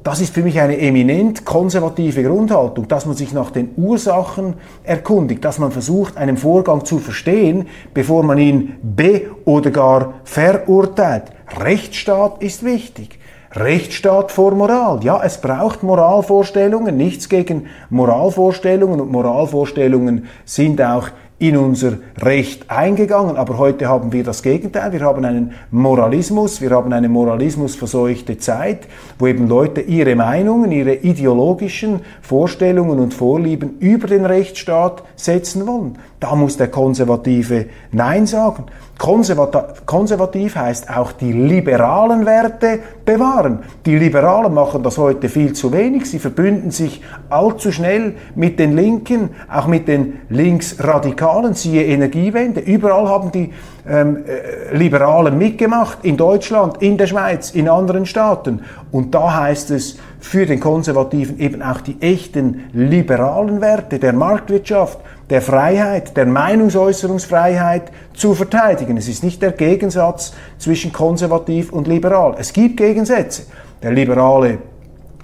Das 0.04 0.20
ist 0.20 0.34
für 0.34 0.42
mich 0.42 0.60
eine 0.60 0.78
eminent 0.78 1.46
konservative 1.46 2.22
Grundhaltung, 2.22 2.86
dass 2.88 3.06
man 3.06 3.16
sich 3.16 3.32
nach 3.32 3.50
den 3.50 3.70
Ursachen 3.78 4.56
erkundigt, 4.82 5.42
dass 5.42 5.58
man 5.58 5.72
versucht, 5.72 6.18
einen 6.18 6.36
Vorgang 6.36 6.84
zu 6.84 6.98
verstehen, 6.98 7.68
bevor 7.94 8.22
man 8.22 8.36
ihn 8.36 8.74
be- 8.82 9.30
oder 9.46 9.70
gar 9.70 10.12
verurteilt. 10.24 11.32
Rechtsstaat 11.58 12.42
ist 12.42 12.62
wichtig. 12.62 13.18
Rechtsstaat 13.52 14.30
vor 14.30 14.50
Moral. 14.50 15.02
Ja, 15.04 15.22
es 15.24 15.40
braucht 15.40 15.82
Moralvorstellungen, 15.82 16.98
nichts 16.98 17.30
gegen 17.30 17.68
Moralvorstellungen 17.88 19.00
und 19.00 19.10
Moralvorstellungen 19.10 20.26
sind 20.44 20.82
auch 20.82 21.08
in 21.48 21.58
unser 21.58 21.98
Recht 22.22 22.70
eingegangen. 22.70 23.36
Aber 23.36 23.58
heute 23.58 23.86
haben 23.88 24.12
wir 24.12 24.24
das 24.24 24.42
Gegenteil. 24.42 24.92
Wir 24.92 25.00
haben 25.02 25.24
einen 25.24 25.52
Moralismus, 25.70 26.62
wir 26.62 26.70
haben 26.70 26.92
eine 26.92 27.10
moralismusverseuchte 27.10 28.38
Zeit, 28.38 28.88
wo 29.18 29.26
eben 29.26 29.46
Leute 29.46 29.82
ihre 29.82 30.16
Meinungen, 30.16 30.72
ihre 30.72 30.94
ideologischen 30.94 32.00
Vorstellungen 32.22 32.98
und 32.98 33.12
Vorlieben 33.12 33.78
über 33.78 34.06
den 34.06 34.24
Rechtsstaat 34.24 35.02
setzen 35.16 35.66
wollen. 35.66 35.98
Da 36.24 36.34
muss 36.34 36.56
der 36.56 36.68
Konservative 36.68 37.66
Nein 37.92 38.24
sagen. 38.24 38.64
Konservativ 38.96 40.56
heißt 40.56 40.88
auch 40.88 41.12
die 41.12 41.32
liberalen 41.32 42.24
Werte 42.24 42.78
bewahren. 43.04 43.58
Die 43.84 43.98
Liberalen 43.98 44.54
machen 44.54 44.82
das 44.82 44.96
heute 44.96 45.28
viel 45.28 45.52
zu 45.52 45.70
wenig. 45.70 46.08
Sie 46.10 46.18
verbünden 46.18 46.70
sich 46.70 47.02
allzu 47.28 47.72
schnell 47.72 48.14
mit 48.36 48.58
den 48.58 48.74
Linken, 48.74 49.32
auch 49.52 49.66
mit 49.66 49.86
den 49.86 50.20
Linksradikalen, 50.30 51.52
siehe 51.52 51.84
Energiewende. 51.84 52.60
Überall 52.60 53.06
haben 53.06 53.30
die 53.30 53.52
ähm, 53.86 54.24
äh, 54.26 54.74
Liberalen 54.74 55.36
mitgemacht, 55.36 55.98
in 56.04 56.16
Deutschland, 56.16 56.80
in 56.80 56.96
der 56.96 57.06
Schweiz, 57.06 57.50
in 57.50 57.68
anderen 57.68 58.06
Staaten. 58.06 58.62
Und 58.90 59.14
da 59.14 59.40
heißt 59.40 59.72
es 59.72 59.98
für 60.24 60.46
den 60.46 60.58
Konservativen 60.58 61.38
eben 61.38 61.60
auch 61.60 61.82
die 61.82 62.00
echten 62.00 62.64
liberalen 62.72 63.60
Werte 63.60 63.98
der 63.98 64.14
Marktwirtschaft, 64.14 64.98
der 65.28 65.42
Freiheit, 65.42 66.16
der 66.16 66.24
Meinungsäußerungsfreiheit 66.24 67.92
zu 68.14 68.34
verteidigen. 68.34 68.96
Es 68.96 69.06
ist 69.06 69.22
nicht 69.22 69.42
der 69.42 69.52
Gegensatz 69.52 70.32
zwischen 70.56 70.94
konservativ 70.94 71.72
und 71.72 71.86
liberal. 71.86 72.36
Es 72.38 72.54
gibt 72.54 72.78
Gegensätze. 72.78 73.42
Der 73.82 73.92
Liberale 73.92 74.58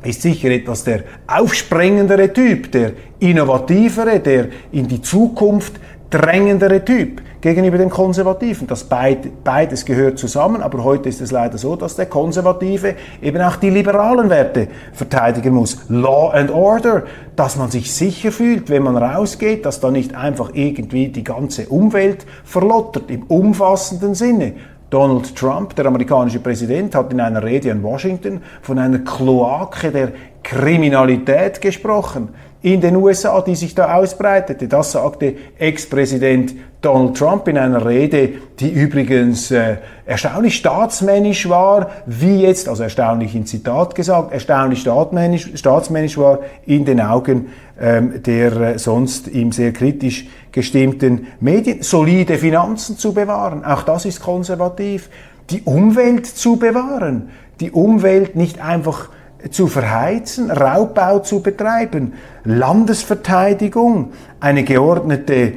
ist 0.04 0.20
sicher 0.20 0.50
etwas 0.50 0.84
der 0.84 1.04
aufsprengendere 1.26 2.30
Typ, 2.30 2.70
der 2.70 2.92
innovativere, 3.20 4.20
der 4.20 4.48
in 4.70 4.86
die 4.86 5.00
Zukunft 5.00 5.80
drängendere 6.10 6.84
Typ 6.84 7.22
gegenüber 7.40 7.78
den 7.78 7.88
Konservativen. 7.88 8.66
Das 8.66 8.84
beid, 8.84 9.44
beides 9.44 9.84
gehört 9.84 10.18
zusammen, 10.18 10.60
aber 10.60 10.84
heute 10.84 11.08
ist 11.08 11.20
es 11.20 11.30
leider 11.30 11.56
so, 11.56 11.76
dass 11.76 11.96
der 11.96 12.06
Konservative 12.06 12.96
eben 13.22 13.40
auch 13.40 13.56
die 13.56 13.70
liberalen 13.70 14.28
Werte 14.28 14.68
verteidigen 14.92 15.54
muss. 15.54 15.78
Law 15.88 16.30
and 16.30 16.50
Order, 16.50 17.04
dass 17.36 17.56
man 17.56 17.70
sich 17.70 17.94
sicher 17.94 18.32
fühlt, 18.32 18.68
wenn 18.68 18.82
man 18.82 18.96
rausgeht, 18.96 19.64
dass 19.64 19.80
da 19.80 19.90
nicht 19.90 20.14
einfach 20.14 20.50
irgendwie 20.52 21.08
die 21.08 21.24
ganze 21.24 21.66
Umwelt 21.68 22.26
verlottert 22.44 23.10
im 23.10 23.22
umfassenden 23.22 24.14
Sinne. 24.14 24.54
Donald 24.90 25.36
Trump, 25.36 25.76
der 25.76 25.86
amerikanische 25.86 26.40
Präsident, 26.40 26.96
hat 26.96 27.12
in 27.12 27.20
einer 27.20 27.44
Rede 27.44 27.70
in 27.70 27.84
Washington 27.84 28.42
von 28.60 28.76
einer 28.76 28.98
Kloake 28.98 29.92
der 29.92 30.08
Kriminalität 30.42 31.60
gesprochen 31.60 32.30
in 32.62 32.80
den 32.80 32.96
USA, 32.96 33.40
die 33.40 33.54
sich 33.54 33.74
da 33.74 33.94
ausbreitete. 33.94 34.68
Das 34.68 34.92
sagte 34.92 35.34
Ex-Präsident 35.58 36.54
Donald 36.82 37.16
Trump 37.16 37.46
in 37.48 37.58
einer 37.58 37.84
Rede, 37.84 38.30
die 38.58 38.70
übrigens 38.70 39.50
äh, 39.50 39.76
erstaunlich 40.06 40.56
staatsmännisch 40.56 41.48
war, 41.48 41.90
wie 42.06 42.42
jetzt, 42.42 42.68
also 42.68 42.82
erstaunlich 42.82 43.34
in 43.34 43.46
Zitat 43.46 43.94
gesagt, 43.94 44.32
erstaunlich 44.32 44.80
staatsmännisch, 44.80 45.50
staatsmännisch 45.54 46.16
war 46.16 46.40
in 46.66 46.84
den 46.84 47.00
Augen 47.00 47.46
ähm, 47.80 48.22
der 48.22 48.52
äh, 48.60 48.78
sonst 48.78 49.28
ihm 49.28 49.52
sehr 49.52 49.72
kritisch 49.72 50.26
gestimmten 50.52 51.28
Medien, 51.40 51.82
solide 51.82 52.36
Finanzen 52.36 52.98
zu 52.98 53.14
bewahren. 53.14 53.64
Auch 53.64 53.82
das 53.84 54.04
ist 54.04 54.20
konservativ. 54.20 55.08
Die 55.48 55.62
Umwelt 55.62 56.26
zu 56.26 56.56
bewahren. 56.56 57.30
Die 57.60 57.70
Umwelt 57.70 58.36
nicht 58.36 58.62
einfach 58.62 59.08
zu 59.50 59.66
verheizen, 59.66 60.50
Raubbau 60.50 61.20
zu 61.20 61.40
betreiben, 61.40 62.14
Landesverteidigung, 62.44 64.12
eine 64.40 64.64
geordnete 64.64 65.54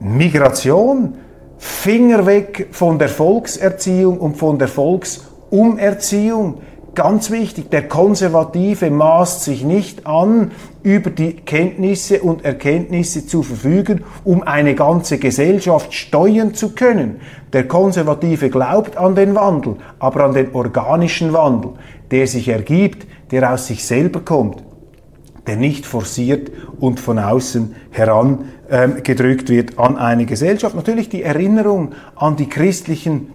Migration, 0.00 1.14
Finger 1.58 2.26
weg 2.26 2.68
von 2.72 2.98
der 2.98 3.08
Volkserziehung 3.08 4.18
und 4.18 4.36
von 4.36 4.58
der 4.58 4.68
Volksumerziehung. 4.68 6.60
Ganz 6.94 7.30
wichtig, 7.30 7.70
der 7.70 7.88
Konservative 7.88 8.90
maßt 8.90 9.44
sich 9.44 9.64
nicht 9.64 10.06
an, 10.06 10.52
über 10.86 11.10
die 11.10 11.32
Kenntnisse 11.32 12.20
und 12.20 12.44
Erkenntnisse 12.44 13.26
zu 13.26 13.42
verfügen, 13.42 14.04
um 14.22 14.44
eine 14.44 14.76
ganze 14.76 15.18
Gesellschaft 15.18 15.92
steuern 15.92 16.54
zu 16.54 16.76
können. 16.76 17.16
Der 17.52 17.66
Konservative 17.66 18.50
glaubt 18.50 18.96
an 18.96 19.16
den 19.16 19.34
Wandel, 19.34 19.78
aber 19.98 20.22
an 20.22 20.32
den 20.32 20.54
organischen 20.54 21.32
Wandel, 21.32 21.72
der 22.12 22.28
sich 22.28 22.46
ergibt, 22.46 23.04
der 23.32 23.52
aus 23.52 23.66
sich 23.66 23.84
selber 23.84 24.20
kommt, 24.20 24.62
der 25.48 25.56
nicht 25.56 25.86
forciert 25.86 26.52
und 26.78 27.00
von 27.00 27.18
außen 27.18 27.74
herangedrückt 27.90 29.50
ähm, 29.50 29.56
wird 29.56 29.80
an 29.80 29.98
eine 29.98 30.24
Gesellschaft. 30.24 30.76
Natürlich 30.76 31.08
die 31.08 31.24
Erinnerung 31.24 31.96
an 32.14 32.36
die 32.36 32.48
christlichen 32.48 33.32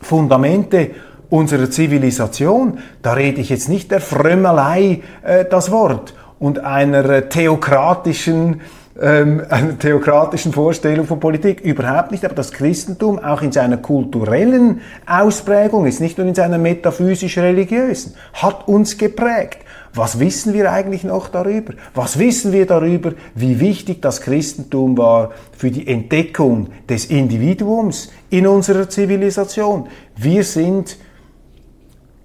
Fundamente 0.00 0.92
unserer 1.28 1.72
Zivilisation. 1.72 2.78
Da 3.02 3.14
rede 3.14 3.40
ich 3.40 3.48
jetzt 3.48 3.68
nicht 3.68 3.90
der 3.90 4.00
Frömmelei 4.00 5.00
äh, 5.24 5.44
das 5.44 5.72
Wort 5.72 6.14
und 6.38 6.60
einer 6.60 7.28
theokratischen 7.28 8.60
ähm, 9.00 9.42
einer 9.50 9.78
theokratischen 9.78 10.52
Vorstellung 10.52 11.06
von 11.06 11.20
Politik. 11.20 11.60
Überhaupt 11.60 12.10
nicht, 12.10 12.24
aber 12.24 12.34
das 12.34 12.52
Christentum 12.52 13.18
auch 13.18 13.42
in 13.42 13.52
seiner 13.52 13.76
kulturellen 13.76 14.80
Ausprägung, 15.06 15.86
ist 15.86 16.00
nicht 16.00 16.18
nur 16.18 16.26
in 16.26 16.34
seiner 16.34 16.58
metaphysisch-religiösen, 16.58 18.14
hat 18.32 18.66
uns 18.66 18.98
geprägt. 18.98 19.58
Was 19.94 20.20
wissen 20.20 20.52
wir 20.52 20.70
eigentlich 20.70 21.02
noch 21.02 21.28
darüber? 21.28 21.72
Was 21.94 22.18
wissen 22.18 22.52
wir 22.52 22.66
darüber, 22.66 23.12
wie 23.34 23.58
wichtig 23.58 24.02
das 24.02 24.20
Christentum 24.20 24.98
war 24.98 25.30
für 25.56 25.70
die 25.70 25.88
Entdeckung 25.88 26.68
des 26.88 27.06
Individuums 27.06 28.10
in 28.30 28.46
unserer 28.46 28.88
Zivilisation? 28.88 29.88
Wir 30.14 30.44
sind 30.44 30.98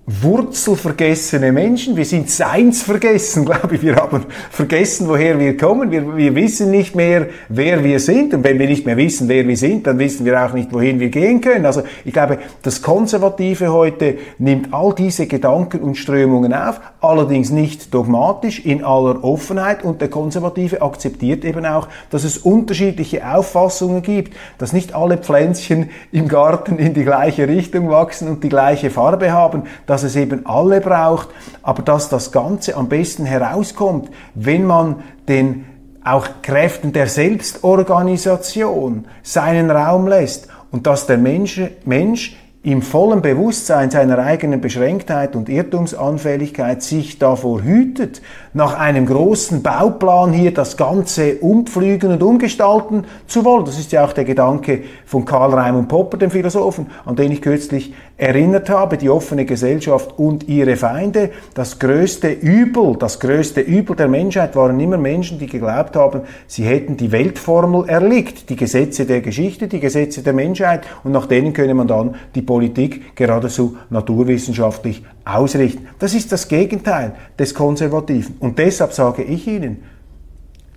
wurzelvergessene 0.05 1.53
Menschen. 1.53 1.95
Wir 1.95 2.03
sind 2.03 2.29
seinsvergessen, 2.29 3.45
glaube 3.45 3.75
ich. 3.75 3.81
Wir 3.81 3.95
haben 3.95 4.25
vergessen, 4.49 5.07
woher 5.07 5.39
wir 5.39 5.55
kommen. 5.55 5.91
Wir, 5.91 6.17
wir 6.17 6.35
wissen 6.35 6.71
nicht 6.71 6.93
mehr, 6.93 7.27
wer 7.47 7.83
wir 7.83 8.01
sind. 8.01 8.33
Und 8.33 8.43
wenn 8.43 8.59
wir 8.59 8.67
nicht 8.67 8.85
mehr 8.85 8.97
wissen, 8.97 9.29
wer 9.29 9.47
wir 9.47 9.55
sind, 9.55 9.87
dann 9.87 9.99
wissen 9.99 10.25
wir 10.25 10.43
auch 10.43 10.53
nicht, 10.53 10.73
wohin 10.73 10.99
wir 10.99 11.09
gehen 11.09 11.39
können. 11.39 11.65
Also 11.65 11.83
ich 12.03 12.11
glaube, 12.11 12.39
das 12.63 12.81
Konservative 12.81 13.71
heute 13.71 14.17
nimmt 14.39 14.73
all 14.73 14.93
diese 14.93 15.25
Gedanken 15.25 15.79
und 15.79 15.95
Strömungen 15.95 16.53
auf, 16.53 16.81
allerdings 16.99 17.49
nicht 17.49 17.93
dogmatisch, 17.93 18.59
in 18.65 18.83
aller 18.83 19.23
Offenheit. 19.23 19.85
Und 19.85 20.01
der 20.01 20.09
Konservative 20.09 20.81
akzeptiert 20.81 21.45
eben 21.45 21.65
auch, 21.65 21.87
dass 22.09 22.25
es 22.25 22.37
unterschiedliche 22.37 23.25
Auffassungen 23.33 24.01
gibt, 24.01 24.33
dass 24.57 24.73
nicht 24.73 24.93
alle 24.93 25.17
Pflänzchen 25.17 25.91
im 26.11 26.27
Garten 26.27 26.77
in 26.77 26.93
die 26.93 27.05
gleiche 27.05 27.47
Richtung 27.47 27.89
wachsen 27.89 28.27
und 28.27 28.43
die 28.43 28.49
gleiche 28.49 28.89
Farbe 28.89 29.31
haben, 29.31 29.63
dass 29.93 30.01
es 30.01 30.15
eben 30.15 30.47
alle 30.47 30.81
braucht, 30.81 31.29
aber 31.61 31.83
dass 31.83 32.09
das 32.09 32.31
Ganze 32.31 32.75
am 32.75 32.89
besten 32.89 33.25
herauskommt, 33.25 34.09
wenn 34.33 34.65
man 34.65 35.03
den 35.27 35.65
auch 36.03 36.27
Kräften 36.41 36.93
der 36.93 37.05
Selbstorganisation 37.05 39.05
seinen 39.21 39.69
Raum 39.69 40.07
lässt 40.07 40.47
und 40.71 40.87
dass 40.87 41.05
der 41.05 41.19
Mensch, 41.19 41.61
Mensch 41.85 42.35
im 42.63 42.81
vollen 42.81 43.21
Bewusstsein 43.21 43.91
seiner 43.91 44.17
eigenen 44.17 44.61
Beschränktheit 44.61 45.35
und 45.35 45.47
Irrtumsanfälligkeit 45.47 46.81
sich 46.81 47.19
davor 47.19 47.61
hütet, 47.61 48.23
nach 48.53 48.77
einem 48.77 49.05
großen 49.05 49.63
Bauplan 49.63 50.31
hier 50.31 50.53
das 50.53 50.77
Ganze 50.77 51.35
umpflügen 51.37 52.11
und 52.11 52.23
umgestalten 52.23 53.05
zu 53.27 53.43
wollen. 53.45 53.65
Das 53.65 53.79
ist 53.79 53.91
ja 53.91 54.05
auch 54.05 54.13
der 54.13 54.25
Gedanke 54.25 54.83
von 55.05 55.25
Karl 55.25 55.53
Raimund 55.53 55.87
Popper, 55.87 56.17
dem 56.17 56.31
Philosophen, 56.31 56.87
an 57.05 57.15
den 57.15 57.31
ich 57.31 57.41
kürzlich 57.41 57.93
erinnert 58.17 58.69
habe, 58.69 58.97
die 58.97 59.09
offene 59.09 59.45
Gesellschaft 59.45 60.17
und 60.17 60.47
ihre 60.47 60.75
Feinde. 60.75 61.31
Das 61.55 61.79
größte 61.79 62.29
Übel, 62.29 62.95
das 62.97 63.19
größte 63.19 63.61
Übel 63.61 63.95
der 63.95 64.07
Menschheit 64.07 64.55
waren 64.55 64.79
immer 64.79 64.97
Menschen, 64.97 65.39
die 65.39 65.47
geglaubt 65.47 65.95
haben, 65.95 66.21
sie 66.47 66.63
hätten 66.63 66.95
die 66.95 67.11
Weltformel 67.11 67.89
erlickt, 67.89 68.49
die 68.49 68.55
Gesetze 68.55 69.05
der 69.05 69.21
Geschichte, 69.21 69.67
die 69.67 69.79
Gesetze 69.79 70.21
der 70.21 70.33
Menschheit 70.33 70.83
und 71.03 71.11
nach 71.11 71.25
denen 71.25 71.53
könne 71.53 71.73
man 71.73 71.87
dann 71.87 72.15
die 72.35 72.43
Politik 72.43 73.15
geradezu 73.15 73.77
naturwissenschaftlich 73.89 75.03
ausrichten. 75.25 75.87
Das 75.99 76.13
ist 76.13 76.31
das 76.31 76.47
Gegenteil 76.47 77.13
des 77.37 77.53
Konservativen. 77.53 78.35
Und 78.39 78.59
deshalb 78.59 78.93
sage 78.93 79.23
ich 79.23 79.47
Ihnen, 79.47 79.83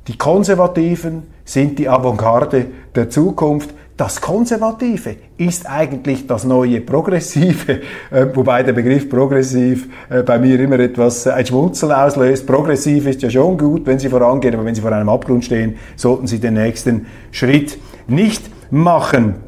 die 0.08 0.16
Konservativen 0.16 1.24
sind 1.44 1.78
die 1.78 1.88
Avantgarde 1.88 2.66
der 2.94 3.10
Zukunft. 3.10 3.70
Das 3.96 4.20
Konservative 4.20 5.16
ist 5.38 5.68
eigentlich 5.68 6.26
das 6.26 6.44
neue 6.44 6.80
Progressive, 6.82 7.80
äh, 8.10 8.26
wobei 8.34 8.62
der 8.62 8.74
Begriff 8.74 9.08
progressiv 9.08 9.88
äh, 10.10 10.22
bei 10.22 10.38
mir 10.38 10.60
immer 10.60 10.78
etwas 10.78 11.26
äh, 11.26 11.30
ein 11.30 11.46
Schmunzeln 11.46 11.92
auslöst. 11.92 12.46
Progressiv 12.46 13.06
ist 13.06 13.22
ja 13.22 13.30
schon 13.30 13.56
gut, 13.56 13.86
wenn 13.86 13.98
Sie 13.98 14.10
vorangehen, 14.10 14.54
aber 14.54 14.64
wenn 14.64 14.74
Sie 14.74 14.82
vor 14.82 14.92
einem 14.92 15.08
Abgrund 15.08 15.46
stehen, 15.46 15.76
sollten 15.96 16.26
Sie 16.26 16.38
den 16.38 16.54
nächsten 16.54 17.06
Schritt 17.32 17.78
nicht 18.06 18.44
machen. 18.70 19.45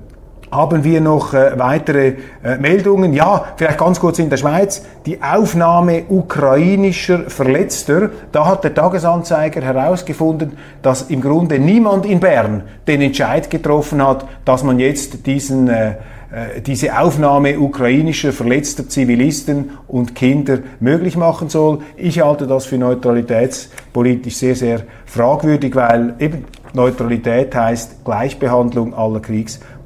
Haben 0.50 0.84
wir 0.84 1.00
noch 1.00 1.34
äh, 1.34 1.58
weitere 1.58 2.14
äh, 2.42 2.56
Meldungen? 2.58 3.12
Ja, 3.12 3.44
vielleicht 3.56 3.78
ganz 3.78 4.00
kurz 4.00 4.18
in 4.18 4.30
der 4.30 4.36
Schweiz. 4.38 4.84
Die 5.06 5.22
Aufnahme 5.22 6.04
ukrainischer 6.08 7.28
Verletzter. 7.28 8.10
Da 8.32 8.46
hat 8.46 8.64
der 8.64 8.74
Tagesanzeiger 8.74 9.60
herausgefunden, 9.60 10.58
dass 10.82 11.02
im 11.02 11.20
Grunde 11.20 11.58
niemand 11.58 12.06
in 12.06 12.20
Bern 12.20 12.62
den 12.86 13.02
Entscheid 13.02 13.50
getroffen 13.50 14.06
hat, 14.06 14.26
dass 14.44 14.62
man 14.62 14.78
jetzt 14.78 15.26
diesen 15.26 15.68
äh, 15.68 15.96
äh, 16.30 16.60
diese 16.60 16.98
Aufnahme 16.98 17.58
ukrainischer 17.58 18.32
verletzter 18.32 18.86
Zivilisten 18.86 19.70
und 19.86 20.14
Kinder 20.14 20.58
möglich 20.78 21.16
machen 21.16 21.48
soll. 21.48 21.78
Ich 21.96 22.20
halte 22.20 22.46
das 22.46 22.66
für 22.66 22.76
neutralitätspolitisch 22.76 24.36
sehr, 24.36 24.54
sehr 24.54 24.82
fragwürdig, 25.06 25.74
weil 25.74 26.14
eben 26.18 26.44
Neutralität 26.74 27.54
heißt 27.54 28.04
Gleichbehandlung 28.04 28.92
aller 28.92 29.20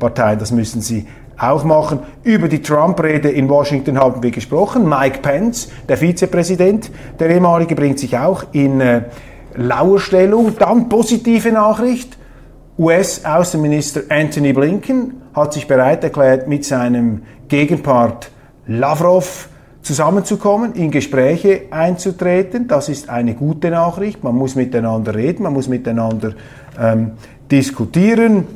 Kriegsparteien. 0.03 0.39
Das 0.39 0.51
müssen 0.51 0.81
Sie 0.81 1.07
auch 1.39 1.65
machen. 1.65 2.01
Über 2.25 2.49
die 2.49 2.63
Trump-Rede 2.63 3.31
in 3.31 3.49
Washington 3.49 3.99
haben 3.99 4.23
wir 4.23 4.31
gesprochen. 4.31 4.89
Mike 4.89 5.21
Pence, 5.21 5.69
der 5.89 5.97
Vizepräsident, 5.97 6.91
der 7.19 7.31
ehemalige, 7.31 7.75
bringt 7.75 7.99
sich 7.99 8.17
auch 8.19 8.45
in 8.53 8.81
äh, 8.81 9.03
Lauerstellung. 9.55 10.57
Dann 10.59 10.89
positive 10.89 11.51
Nachricht. 11.53 12.19
US-Außenminister 12.79 14.03
Anthony 14.09 14.53
Blinken 14.53 15.23
hat 15.35 15.53
sich 15.53 15.69
bereit 15.69 16.03
erklärt, 16.05 16.49
mit 16.49 16.65
seinem 16.65 17.23
Gegenpart 17.49 18.31
Lavrov 18.67 19.49
zusammenzukommen, 19.83 20.75
in 20.75 20.91
Gespräche 20.91 21.63
einzutreten. 21.71 22.69
Das 22.69 22.89
ist 22.89 23.11
eine 23.11 23.35
gute 23.35 23.71
Nachricht. 23.71 24.25
Man 24.25 24.37
muss 24.37 24.55
miteinander 24.55 25.15
reden, 25.15 25.43
man 25.43 25.53
muss 25.53 25.69
miteinander 25.69 26.33
ähm, 26.81 27.13
diskutieren. 27.51 28.47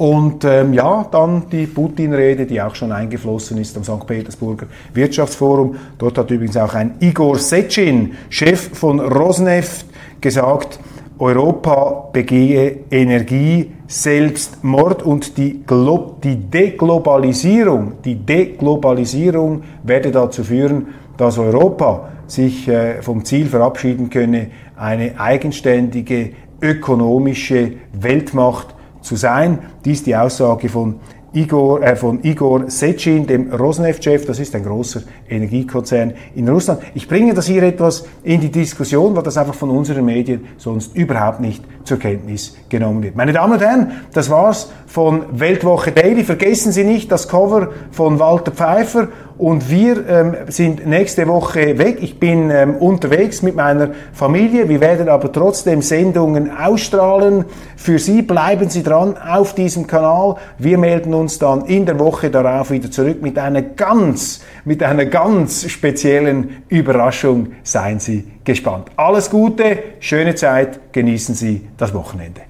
Und 0.00 0.46
ähm, 0.46 0.72
ja, 0.72 1.06
dann 1.10 1.42
die 1.52 1.66
Putin-Rede, 1.66 2.46
die 2.46 2.62
auch 2.62 2.74
schon 2.74 2.90
eingeflossen 2.90 3.58
ist 3.58 3.76
am 3.76 3.84
St. 3.84 4.06
Petersburger 4.06 4.64
Wirtschaftsforum. 4.94 5.76
Dort 5.98 6.16
hat 6.16 6.30
übrigens 6.30 6.56
auch 6.56 6.72
ein 6.72 6.94
Igor 7.00 7.36
Sechin, 7.36 8.12
Chef 8.30 8.70
von 8.72 8.98
Rosneft, 8.98 9.84
gesagt, 10.18 10.80
Europa 11.18 12.08
begehe 12.14 12.78
Energie, 12.90 13.72
Selbstmord 13.88 15.02
und 15.02 15.36
die, 15.36 15.64
Glo 15.66 16.16
die 16.24 16.36
Deglobalisierung, 16.36 18.00
die 18.02 18.14
Deglobalisierung 18.14 19.64
werde 19.82 20.12
dazu 20.12 20.44
führen, 20.44 20.94
dass 21.18 21.36
Europa 21.36 22.08
sich 22.26 22.66
äh, 22.68 23.02
vom 23.02 23.22
Ziel 23.26 23.48
verabschieden 23.48 24.08
könne, 24.08 24.46
eine 24.78 25.20
eigenständige 25.20 26.30
ökonomische 26.62 27.72
Weltmacht 27.92 28.79
zu 29.00 29.16
sein. 29.16 29.58
Dies 29.84 30.02
die 30.02 30.16
Aussage 30.16 30.68
von 30.68 31.00
Igor, 31.32 31.80
äh, 31.82 31.94
von 31.94 32.24
Igor 32.24 32.68
Sechin, 32.68 33.26
dem 33.26 33.52
Rosneft-Chef. 33.52 34.26
Das 34.26 34.40
ist 34.40 34.54
ein 34.54 34.64
großer 34.64 35.02
Energiekonzern 35.28 36.12
in 36.34 36.48
Russland. 36.48 36.80
Ich 36.94 37.06
bringe 37.06 37.34
das 37.34 37.46
hier 37.46 37.62
etwas 37.62 38.04
in 38.24 38.40
die 38.40 38.50
Diskussion, 38.50 39.14
weil 39.14 39.22
das 39.22 39.36
einfach 39.36 39.54
von 39.54 39.70
unseren 39.70 40.04
Medien 40.04 40.46
sonst 40.56 40.96
überhaupt 40.96 41.40
nicht 41.40 41.62
zur 41.84 41.98
Kenntnis 41.98 42.56
genommen 42.68 43.02
wird. 43.02 43.14
Meine 43.14 43.32
Damen 43.32 43.52
und 43.52 43.60
Herren, 43.60 43.92
das 44.12 44.28
war's 44.28 44.72
von 44.90 45.24
Weltwoche 45.38 45.92
Daily. 45.92 46.24
Vergessen 46.24 46.72
Sie 46.72 46.82
nicht 46.82 47.12
das 47.12 47.28
Cover 47.28 47.68
von 47.92 48.18
Walter 48.18 48.50
Pfeiffer 48.50 49.06
und 49.38 49.70
wir 49.70 50.06
ähm, 50.08 50.36
sind 50.48 50.84
nächste 50.84 51.28
Woche 51.28 51.78
weg. 51.78 51.98
Ich 52.00 52.18
bin 52.18 52.50
ähm, 52.50 52.74
unterwegs 52.74 53.40
mit 53.40 53.54
meiner 53.54 53.90
Familie. 54.12 54.68
Wir 54.68 54.80
werden 54.80 55.08
aber 55.08 55.30
trotzdem 55.30 55.80
Sendungen 55.80 56.50
ausstrahlen. 56.50 57.44
Für 57.76 58.00
Sie 58.00 58.22
bleiben 58.22 58.68
Sie 58.68 58.82
dran 58.82 59.16
auf 59.16 59.54
diesem 59.54 59.86
Kanal. 59.86 60.34
Wir 60.58 60.76
melden 60.76 61.14
uns 61.14 61.38
dann 61.38 61.66
in 61.66 61.86
der 61.86 62.00
Woche 62.00 62.28
darauf 62.28 62.72
wieder 62.72 62.90
zurück 62.90 63.22
mit 63.22 63.38
einer 63.38 63.62
ganz, 63.62 64.40
mit 64.64 64.82
einer 64.82 65.06
ganz 65.06 65.70
speziellen 65.70 66.64
Überraschung. 66.68 67.52
Seien 67.62 68.00
Sie 68.00 68.26
gespannt. 68.42 68.88
Alles 68.96 69.30
Gute, 69.30 69.78
schöne 70.00 70.34
Zeit, 70.34 70.92
genießen 70.92 71.36
Sie 71.36 71.68
das 71.76 71.94
Wochenende. 71.94 72.49